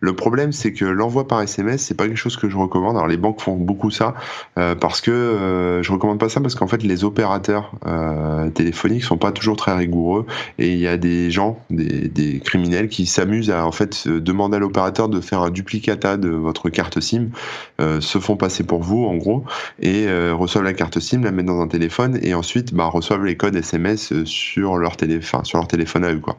[0.00, 2.96] Le problème, c'est que l'envoi par SMS, c'est pas quelque chose que je recommande.
[2.96, 4.14] Alors les banques font beaucoup ça
[4.58, 9.04] euh, parce que euh, je recommande pas ça parce qu'en fait les opérateurs euh, téléphoniques
[9.04, 10.26] sont pas toujours très rigoureux
[10.58, 14.60] et il y a des gens, des, criminels qui s'amusent à en fait demander à
[14.60, 17.30] l'opérateur de faire un duplicata de votre carte SIM,
[17.78, 19.44] se font passer pour vous en gros
[19.80, 23.36] et reçoivent la carte SIM, la mettent dans un téléphone et ensuite bah, reçoivent les
[23.36, 26.38] codes SMS sur leur téléphone, sur leur téléphone à eux quoi.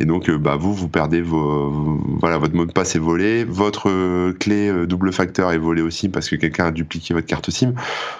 [0.00, 4.32] Et donc bah vous vous perdez voilà votre mot de passe est volé, votre euh,
[4.32, 7.74] clé euh, double facteur est volée aussi parce que quelqu'un a dupliqué votre carte SIM.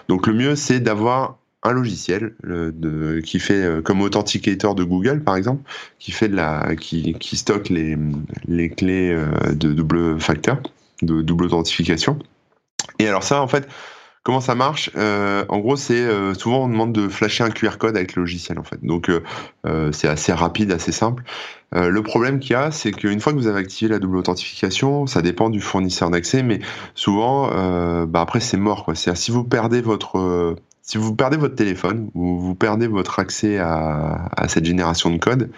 [0.08, 2.34] Donc le mieux c'est d'avoir un logiciel
[3.24, 5.62] qui fait euh, comme Authenticator de Google par exemple,
[5.98, 7.96] qui fait la, qui stocke les,
[8.46, 9.16] les clés
[9.52, 10.60] de double facteur,
[11.02, 12.18] de double authentification.
[12.98, 13.68] Et alors ça en fait,
[14.26, 16.04] Comment ça marche En gros, c'est
[16.34, 18.82] souvent on demande de flasher un QR code avec le logiciel en fait.
[18.82, 19.08] Donc
[19.92, 21.22] c'est assez rapide, assez simple.
[21.74, 24.16] Euh, le problème qu'il y a, c'est qu'une fois que vous avez activé la double
[24.18, 26.60] authentification, ça dépend du fournisseur d'accès, mais
[26.94, 28.84] souvent, euh, bah après c'est mort.
[28.94, 33.18] C'est-à-dire si vous perdez votre euh, si vous perdez votre téléphone ou vous perdez votre
[33.18, 35.50] accès à, à cette génération de code,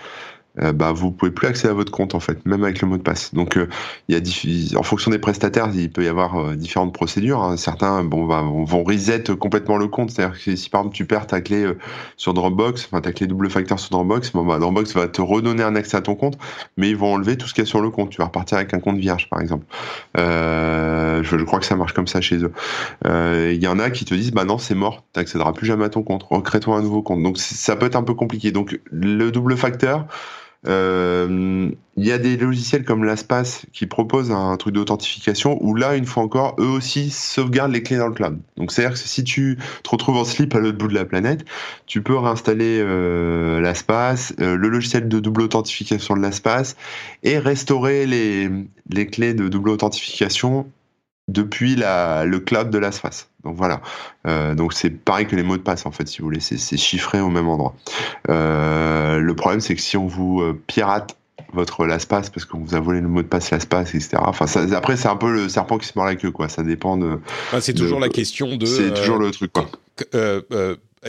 [0.63, 2.97] euh, bah, vous pouvez plus accéder à votre compte en fait, même avec le mot
[2.97, 3.35] de passe.
[3.35, 3.69] Donc euh,
[4.09, 7.43] il y a en fonction des prestataires, il peut y avoir euh, différentes procédures.
[7.43, 7.57] Hein.
[7.57, 11.27] Certains bon, bah, vont reset complètement le compte, c'est-à-dire que si par exemple tu perds
[11.27, 11.73] ta clé
[12.17, 15.63] sur Dropbox, enfin ta clé double facteur sur Dropbox, bon, bah, Dropbox va te redonner
[15.63, 16.39] un accès à ton compte,
[16.77, 18.11] mais ils vont enlever tout ce qu'il y a sur le compte.
[18.11, 19.65] Tu vas repartir avec un compte vierge par exemple.
[20.17, 22.53] Je, je, crois que ça marche comme ça chez eux.
[23.05, 25.85] Il y en a qui te disent bah non c'est mort, tu n'accéderas plus jamais
[25.85, 27.23] à ton compte, recrée-toi un nouveau compte.
[27.23, 28.51] Donc ça peut être un peu compliqué.
[28.51, 30.05] Donc le double facteur euh,
[30.65, 36.07] il y a des logiciels comme LastPass qui proposent un truc d'authentification où là, une
[36.07, 38.41] fois encore, eux aussi sauvegardent les clés dans le cloud.
[38.57, 41.45] Donc c'est-à-dire que si tu te retrouves en slip à l'autre bout de la planète,
[41.87, 46.77] tu peux réinstaller euh, LastPass, euh, le logiciel de double authentification de LastPass
[47.23, 48.51] et restaurer les,
[48.91, 50.71] les clés de double authentification
[51.29, 53.29] depuis la, le cloud de LastPass.
[53.45, 53.81] Donc voilà.
[54.27, 56.77] Euh, donc c'est pareil que les mots de passe en fait, si vous voulez, c'est
[56.77, 57.75] chiffré au même endroit.
[58.29, 61.17] Euh, le problème c'est que si on vous euh, pirate
[61.53, 64.17] votre LastPass parce qu'on vous a volé le mot de passe LastPass, etc.
[64.19, 66.49] Enfin, ça, après c'est un peu le serpent qui se mord la queue, quoi.
[66.49, 67.19] Ça dépend de.
[67.61, 68.67] c'est toujours la question de.
[68.67, 69.71] C'est toujours le truc, quoi.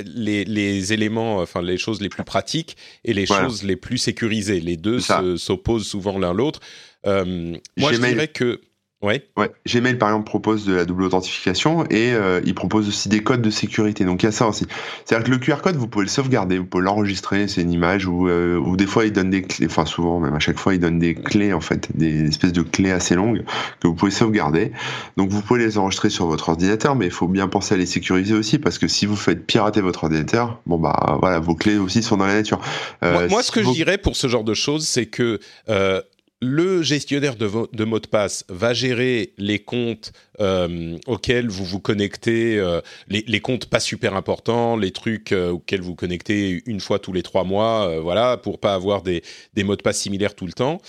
[0.06, 4.60] Les, les, éléments, enfin les choses les plus pratiques et les choses les plus sécurisées.
[4.60, 6.60] Les deux s'opposent souvent l'un l'autre.
[7.06, 8.62] moi, je dirais que
[9.02, 9.26] Ouais.
[9.38, 9.50] Ouais.
[9.66, 13.42] Gmail par exemple propose de la double authentification et euh, il propose aussi des codes
[13.42, 14.04] de sécurité.
[14.04, 14.66] Donc il y a ça aussi.
[15.06, 18.08] C'est-à-dire que le QR code, vous pouvez le sauvegarder, vous pouvez l'enregistrer, c'est une image
[18.08, 20.74] ou euh, ou des fois il donne des clés, enfin souvent même à chaque fois
[20.74, 23.46] il donne des clés en fait, des espèces de clés assez longues
[23.80, 24.74] que vous pouvez sauvegarder.
[25.16, 27.86] Donc vous pouvez les enregistrer sur votre ordinateur, mais il faut bien penser à les
[27.86, 31.78] sécuriser aussi parce que si vous faites pirater votre ordinateur, bon bah voilà, vos clés
[31.78, 32.60] aussi sont dans la nature.
[33.04, 35.40] Euh, moi, ce que je dirais pour ce genre de choses, c'est que
[35.70, 36.02] euh,
[36.42, 37.48] le gestionnaire de,
[37.84, 42.80] mots de passe va gérer les comptes euh, auxquels vous vous connectez, euh,
[43.10, 47.24] les, comptes pas super importants, les trucs euh, auxquels vous connectez une fois tous les
[47.24, 49.22] trois mois, voilà, pour pas avoir des,
[49.54, 50.82] des, mots de passe similaires tout le temps.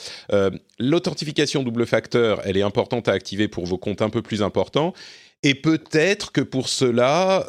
[0.78, 4.94] L'authentification double facteur, elle est importante à activer pour vos comptes un peu plus importants.
[5.42, 7.46] Et peut-être que pour cela,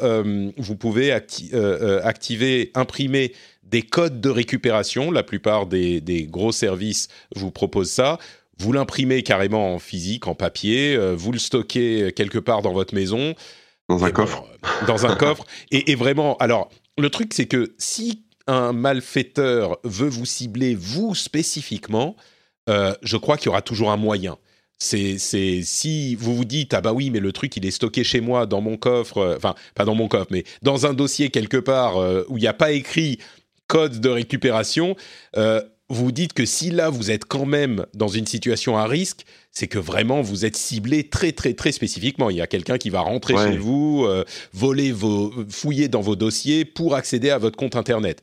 [0.56, 3.32] vous pouvez activer, imprimer
[3.72, 5.10] des codes de récupération.
[5.10, 8.18] La plupart des, gros services vous proposent ça.
[8.58, 12.94] Vous l'imprimez carrément en physique, en papier, euh, vous le stockez quelque part dans votre
[12.94, 13.34] maison.
[13.88, 14.44] Dans un coffre.
[14.86, 15.44] dans un coffre.
[15.72, 22.14] Et, vraiment, alors, le truc, c'est que si un malfaiteur veut vous cibler, vous spécifiquement,
[22.68, 24.36] euh, je crois qu'il y aura toujours un moyen.
[24.78, 28.20] C'est, si vous vous dites ah bah oui mais le truc il est stocké chez
[28.20, 31.56] moi dans mon coffre, euh, enfin pas dans mon coffre mais dans un dossier quelque
[31.56, 31.98] part
[32.28, 33.20] où il n'y a pas écrit
[33.72, 34.96] code de récupération,
[35.38, 39.24] euh, vous dites que si là vous êtes quand même dans une situation à risque,
[39.50, 42.28] c'est que vraiment vous êtes ciblé très très très spécifiquement.
[42.28, 46.16] Il y a quelqu'un qui va rentrer chez vous, euh, voler vos, fouiller dans vos
[46.16, 48.22] dossiers pour accéder à votre compte internet.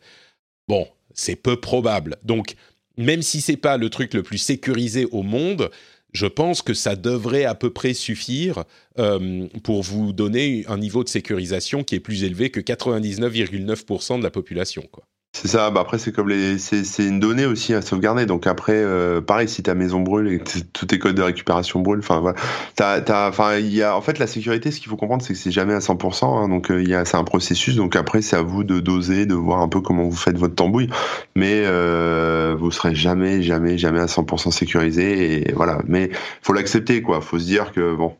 [0.67, 2.17] Bon, c'est peu probable.
[2.23, 2.53] Donc
[2.97, 5.71] même si c'est pas le truc le plus sécurisé au monde,
[6.13, 8.65] je pense que ça devrait à peu près suffire
[8.99, 14.23] euh, pour vous donner un niveau de sécurisation qui est plus élevé que 99,9% de
[14.23, 14.83] la population.
[14.91, 15.05] Quoi.
[15.31, 15.69] C'est ça.
[15.69, 18.25] Bah après, c'est comme les, c'est une donnée aussi à sauvegarder.
[18.25, 21.79] Donc après, euh, pareil, si ta maison brûle et que tous tes codes de récupération
[21.81, 22.37] brûlent, enfin voilà,
[22.75, 25.39] t'as, enfin il y a, en fait, la sécurité, ce qu'il faut comprendre, c'est que
[25.39, 26.25] c'est jamais à 100%.
[26.25, 27.75] Hein, donc euh, il y a, c'est un processus.
[27.75, 30.55] Donc après, c'est à vous de doser, de voir un peu comment vous faites votre
[30.55, 30.89] tambouille.
[31.35, 35.47] Mais euh, vous serez jamais, jamais, jamais à 100% sécurisé.
[35.49, 35.79] Et voilà.
[35.87, 36.09] Mais
[36.41, 37.21] faut l'accepter, quoi.
[37.21, 38.15] Faut se dire que bon,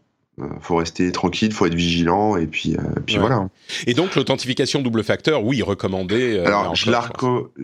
[0.62, 2.76] faut rester tranquille, faut être vigilant et puis,
[3.06, 3.50] puis voilà.
[3.88, 6.40] Et donc l'authentification double facteur, oui, recommandée.
[6.40, 7.08] Alors je la,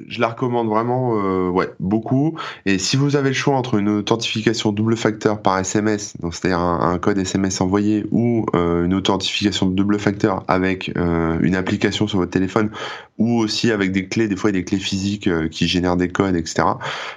[0.08, 1.12] je la recommande vraiment,
[1.50, 2.38] ouais, beaucoup.
[2.66, 6.98] Et si vous avez le choix entre une authentification double facteur par SMS, c'est-à-dire un,
[6.98, 12.70] code SMS envoyé, ou une authentification double facteur avec une application sur votre téléphone,
[13.18, 15.98] ou aussi avec des clés, des fois il y a des clés physiques qui génèrent
[15.98, 16.64] des codes, etc.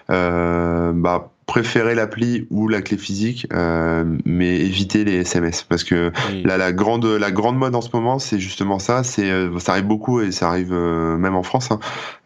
[0.08, 6.12] bah préférer l'appli ou la clé physique, euh, mais éviter les SMS parce que
[6.44, 9.72] là la grande la grande mode en ce moment c'est justement ça, c'est euh, ça
[9.72, 11.70] arrive beaucoup et ça arrive euh, même en France.
[11.70, 11.80] Hein,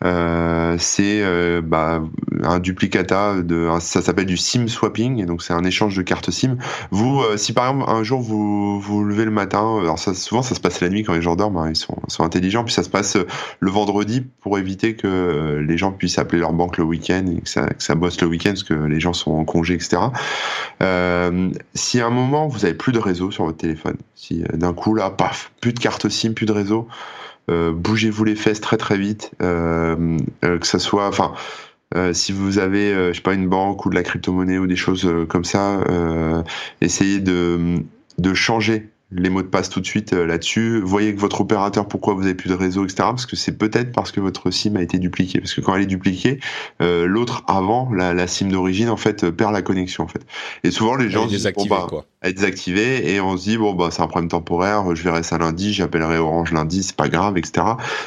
[0.04, 1.22] euh, c'est
[1.62, 2.02] bah,
[2.42, 6.30] un duplicata de ça s'appelle du SIM swapping et donc c'est un échange de cartes
[6.30, 6.56] SIM.
[6.90, 10.54] Vous si par exemple un jour vous vous levez le matin, alors ça souvent ça
[10.54, 12.82] se passe la nuit quand les gens dorment, hein, ils sont sont intelligents puis ça
[12.82, 13.16] se passe
[13.60, 17.48] le vendredi pour éviter que les gens puissent appeler leur banque le week-end et que
[17.48, 20.02] ça que ça bosse le week-end parce que les gens sont en congé, etc.
[20.82, 24.56] Euh, si à un moment vous avez plus de réseau sur votre téléphone, si euh,
[24.56, 26.88] d'un coup là, paf, plus de carte SIM, plus de réseau,
[27.50, 30.18] euh, bougez-vous les fesses très très vite, que
[30.62, 31.32] ça soit, enfin.
[32.12, 35.08] Si vous avez, je sais pas, une banque ou de la crypto-monnaie ou des choses
[35.28, 35.80] comme ça,
[36.80, 37.76] essayez de,
[38.18, 40.80] de changer les mots de passe tout de suite euh, là-dessus.
[40.80, 42.96] Voyez que votre opérateur, pourquoi vous avez plus de réseau, etc.
[42.98, 45.40] Parce que c'est peut-être parce que votre SIM a été dupliquée.
[45.40, 46.40] Parce que quand elle est dupliquée,
[46.80, 50.24] euh, l'autre avant, la, la SIM d'origine, en fait, euh, perd la connexion, en fait.
[50.64, 53.74] Et souvent, les gens disent, bon, bah, quoi être désactivé et on se dit bon
[53.74, 57.36] bah c'est un problème temporaire, je verrai ça lundi, j'appellerai Orange lundi, c'est pas grave,
[57.36, 57.66] etc.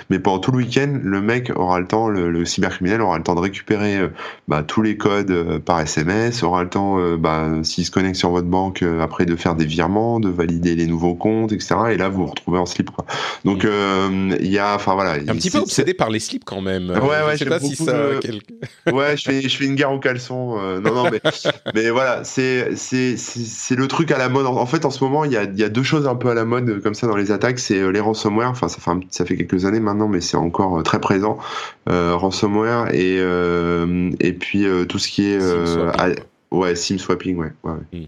[0.09, 3.35] Mais pendant tout le week-end, le mec aura le temps, le, cybercriminel aura le temps
[3.35, 4.07] de récupérer euh,
[4.47, 8.15] bah, tous les codes euh, par SMS, aura le temps, euh, bah, s'il se connecte
[8.15, 11.75] sur votre banque après de faire des virements, de valider les nouveaux comptes, etc.
[11.91, 13.05] Et là vous vous retrouvez en slip quoi.
[13.43, 16.89] Donc il y a, enfin voilà, un petit peu obsédé par les slips quand même.
[16.89, 17.93] Ouais ouais, je sais pas si ça.
[18.91, 20.57] ouais, je fais je fais une guerre aux caleçons.
[20.81, 21.21] non non mais
[21.75, 24.45] mais voilà, c'est c'est c'est le truc à la mode.
[24.45, 26.69] En fait, en ce moment, il y a, deux choses un peu à la mode
[26.69, 27.59] euh, comme ça dans les attaques.
[27.59, 28.49] C'est euh, les ransomware.
[28.49, 31.37] Enfin, ça fait, ça fait quelques années maintenant, mais c'est encore euh, très présent.
[31.87, 35.39] ransomware et, et puis tout ce qui est...
[36.51, 37.51] ouais, SIM swapping, ouais.
[37.63, 38.05] ouais, hmm.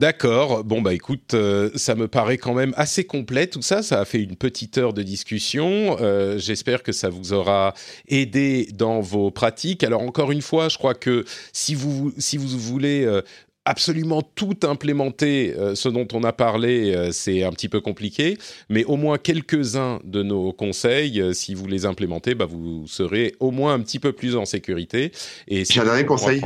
[0.00, 0.62] D'accord.
[0.62, 1.34] Bon bah écoute,
[1.74, 3.82] ça me paraît quand même assez complet tout ça.
[3.82, 5.96] Ça a fait une petite heure de discussion.
[6.36, 7.74] J'espère que ça vous aura
[8.06, 9.82] aidé dans vos pratiques.
[9.82, 13.08] Alors encore une fois, je crois que si vous si vous voulez
[13.68, 18.38] absolument tout implémenter, euh, ce dont on a parlé, euh, c'est un petit peu compliqué,
[18.70, 23.34] mais au moins quelques-uns de nos conseils, euh, si vous les implémentez, bah, vous serez
[23.40, 25.12] au moins un petit peu plus en sécurité.
[25.48, 26.40] Et un dernier conseil.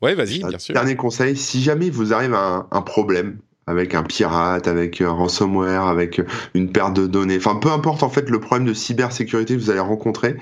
[0.00, 0.72] Ouais, vas-y, bien sûr.
[0.72, 5.82] Dernier conseil, si jamais vous arrive un, un problème avec un pirate, avec un ransomware,
[5.82, 6.22] avec
[6.54, 9.70] une perte de données, enfin peu importe en fait le problème de cybersécurité que vous
[9.70, 10.36] allez rencontrer,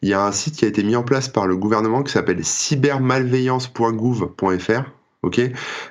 [0.00, 2.12] il y a un site qui a été mis en place par le gouvernement qui
[2.12, 5.40] s'appelle cybermalveillance.gouv.fr ok,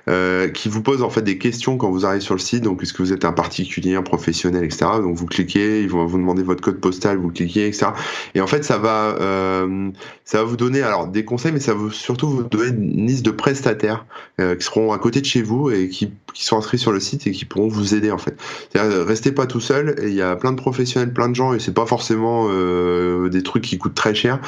[0.10, 2.64] euh, qui vous pose en fait des questions quand vous arrivez sur le site.
[2.64, 4.86] Donc, est-ce que vous êtes un particulier, un professionnel, etc.
[5.02, 7.88] Donc, vous cliquez, ils vont vous demander votre code postal, vous cliquez, etc.
[8.36, 9.90] Et en fait, ça va, euh,
[10.26, 13.26] ça va vous donner alors des conseils, mais ça va surtout vous donner une liste
[13.26, 14.06] de prestataires
[14.42, 17.00] euh, qui seront à côté de chez vous et qui, qui sont inscrits sur le
[17.00, 18.36] site et qui pourront vous aider en fait.
[18.70, 19.96] C'est-à-dire, restez pas tout seul.
[20.04, 23.44] Il y a plein de professionnels, plein de gens, et c'est pas forcément euh, des
[23.44, 24.42] trucs qui coûtent très cher,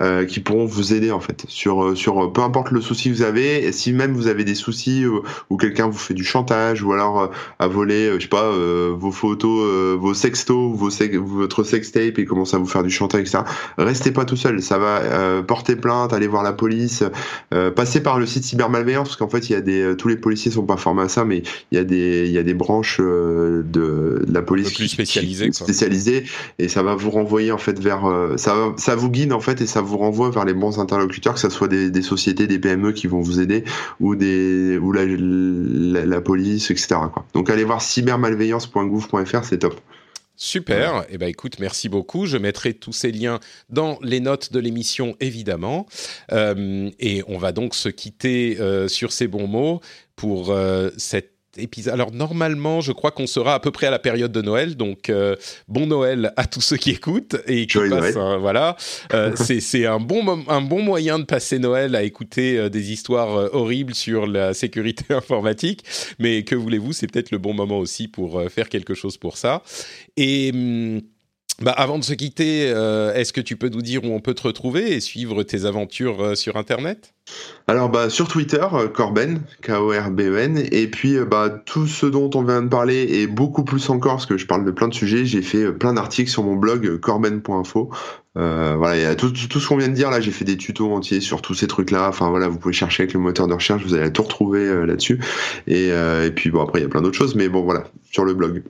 [0.00, 3.22] euh, qui pourront vous aider en fait sur sur peu importe le souci que vous
[3.22, 3.64] avez.
[3.64, 7.20] Et si même vous avez des soucis ou, quelqu'un vous fait du chantage ou alors
[7.20, 7.26] euh,
[7.58, 12.24] à voler, euh, je sais pas, euh, vos photos, vos sextos, vos votre sextape et
[12.24, 13.38] commence à vous faire du chantage, etc.
[13.76, 17.04] Restez pas tout seul, ça va porter plainte, aller voir la police,
[17.74, 20.50] passer par le site cybermalveillance parce qu'en fait il y a des, tous les policiers
[20.50, 22.98] sont pas formés à ça, mais il y a des, il y a des branches
[23.00, 26.24] de, la police plus spécialisées, spécialisées
[26.58, 28.02] et ça va vous renvoyer en fait vers,
[28.36, 31.40] ça, ça vous guide en fait et ça vous renvoie vers les bons interlocuteurs, que
[31.40, 33.64] ce soit des, des sociétés, des PME qui vont vous aider
[34.00, 36.96] ou ou la, police, etc.
[37.34, 39.80] Donc allez voir cybermalveillance.gouv.fr, c'est top.
[40.40, 41.04] Super.
[41.10, 42.24] Eh ben, écoute, merci beaucoup.
[42.24, 43.40] Je mettrai tous ces liens
[43.70, 45.86] dans les notes de l'émission, évidemment.
[46.30, 49.80] Euh, et on va donc se quitter euh, sur ces bons mots
[50.14, 51.37] pour euh, cette
[51.86, 55.10] alors normalement, je crois qu'on sera à peu près à la période de Noël, donc
[55.10, 55.36] euh,
[55.66, 58.14] bon Noël à tous ceux qui écoutent et qui passent.
[58.14, 58.76] voilà,
[59.12, 63.54] euh, c'est un bon un bon moyen de passer Noël à écouter euh, des histoires
[63.54, 65.84] horribles sur la sécurité informatique.
[66.18, 69.62] Mais que voulez-vous, c'est peut-être le bon moment aussi pour faire quelque chose pour ça.
[70.16, 71.00] Et hum,
[71.60, 72.66] bah, avant de se quitter,
[73.14, 76.36] est-ce que tu peux nous dire où on peut te retrouver et suivre tes aventures
[76.36, 77.14] sur Internet?
[77.68, 82.42] Alors bah sur Twitter, euh, Corben, K-O-R-B-E-N, et puis euh, bah tout ce dont on
[82.42, 85.26] vient de parler et beaucoup plus encore, parce que je parle de plein de sujets,
[85.26, 87.90] j'ai fait euh, plein d'articles sur mon blog corben.info,
[88.34, 90.20] voilà, il y a tout, ce qu'on vient de dire là.
[90.20, 92.08] J'ai fait des tutos entiers sur tous ces trucs-là.
[92.08, 95.18] Enfin voilà, vous pouvez chercher avec le moteur de recherche, vous allez tout retrouver là-dessus.
[95.66, 98.24] Et, et puis bon, après il y a plein d'autres choses, mais bon voilà, sur
[98.24, 98.62] le blog.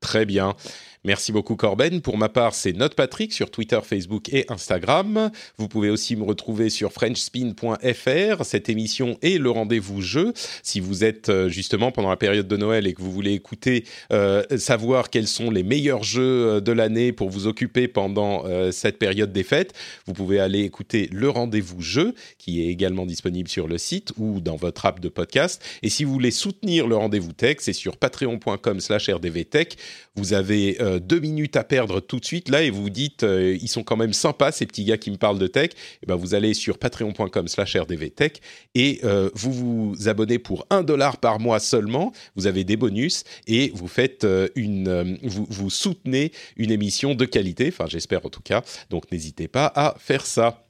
[0.00, 0.54] Très bien.
[1.02, 2.02] Merci beaucoup Corben.
[2.02, 5.30] Pour ma part, c'est Note Patrick sur Twitter, Facebook et Instagram.
[5.56, 10.34] Vous pouvez aussi me retrouver sur frenchspin.fr, cette émission et le rendez-vous jeu.
[10.62, 13.84] Si vous êtes euh, justement pendant la période de Noël et que vous voulez écouter,
[14.12, 18.98] euh, savoir quels sont les meilleurs jeux euh, de l'année pour vous occuper pendant cette
[18.98, 19.72] période des fêtes,
[20.06, 24.40] vous pouvez aller écouter le rendez-vous jeu qui est également disponible sur le site ou
[24.40, 25.62] dans votre app de podcast.
[25.82, 29.76] Et si vous voulez soutenir le rendez-vous tech, c'est sur patreon.com slash rdvtech.
[30.14, 33.68] Vous avez deux minutes à perdre tout de suite là et vous dites euh, ils
[33.68, 36.16] sont quand même sympas ces petits gars qui me parlent de tech, et eh ben
[36.16, 38.40] vous allez sur patreon.com/rdvtech
[38.74, 42.12] et euh, vous vous abonnez pour un dollar par mois seulement.
[42.36, 47.68] Vous avez des bonus et vous faites une, vous, vous soutenez une émission de qualité.
[47.68, 48.62] Enfin j'espère en tout cas.
[48.88, 50.69] Donc n'hésitez pas à faire ça.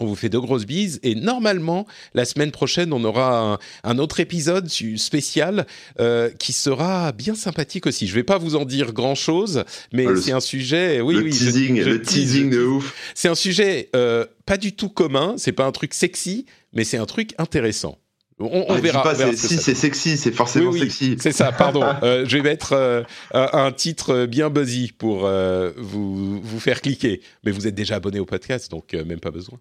[0.00, 4.20] On vous fait de grosses bises et normalement la semaine prochaine on aura un, autre
[4.20, 5.66] épisode spécial
[6.00, 8.06] euh, qui sera bien sympathique aussi.
[8.06, 11.00] Je vais pas vous en dire grand chose, mais c'est un sujet.
[11.00, 11.30] Oui, le oui.
[11.30, 12.94] Teasing, le teasing de ouf.
[13.14, 15.34] C'est un sujet euh, pas du tout commun.
[15.36, 17.98] C'est pas un truc sexy, mais c'est un truc intéressant.
[18.42, 19.14] On, ah, verra.
[19.34, 21.16] si c'est sexy, c'est forcément sexy.
[21.18, 21.82] C'est ça, pardon.
[22.02, 27.20] Euh, je vais mettre euh, un titre bien buzzy pour euh, vous, vous faire cliquer.
[27.44, 29.58] Mais vous êtes déjà abonné au podcast, donc même pas besoin.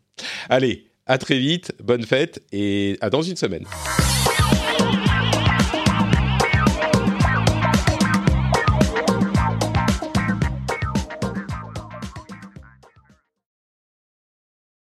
[0.50, 3.66] Allez, à très vite, bonne fête et à dans une semaine.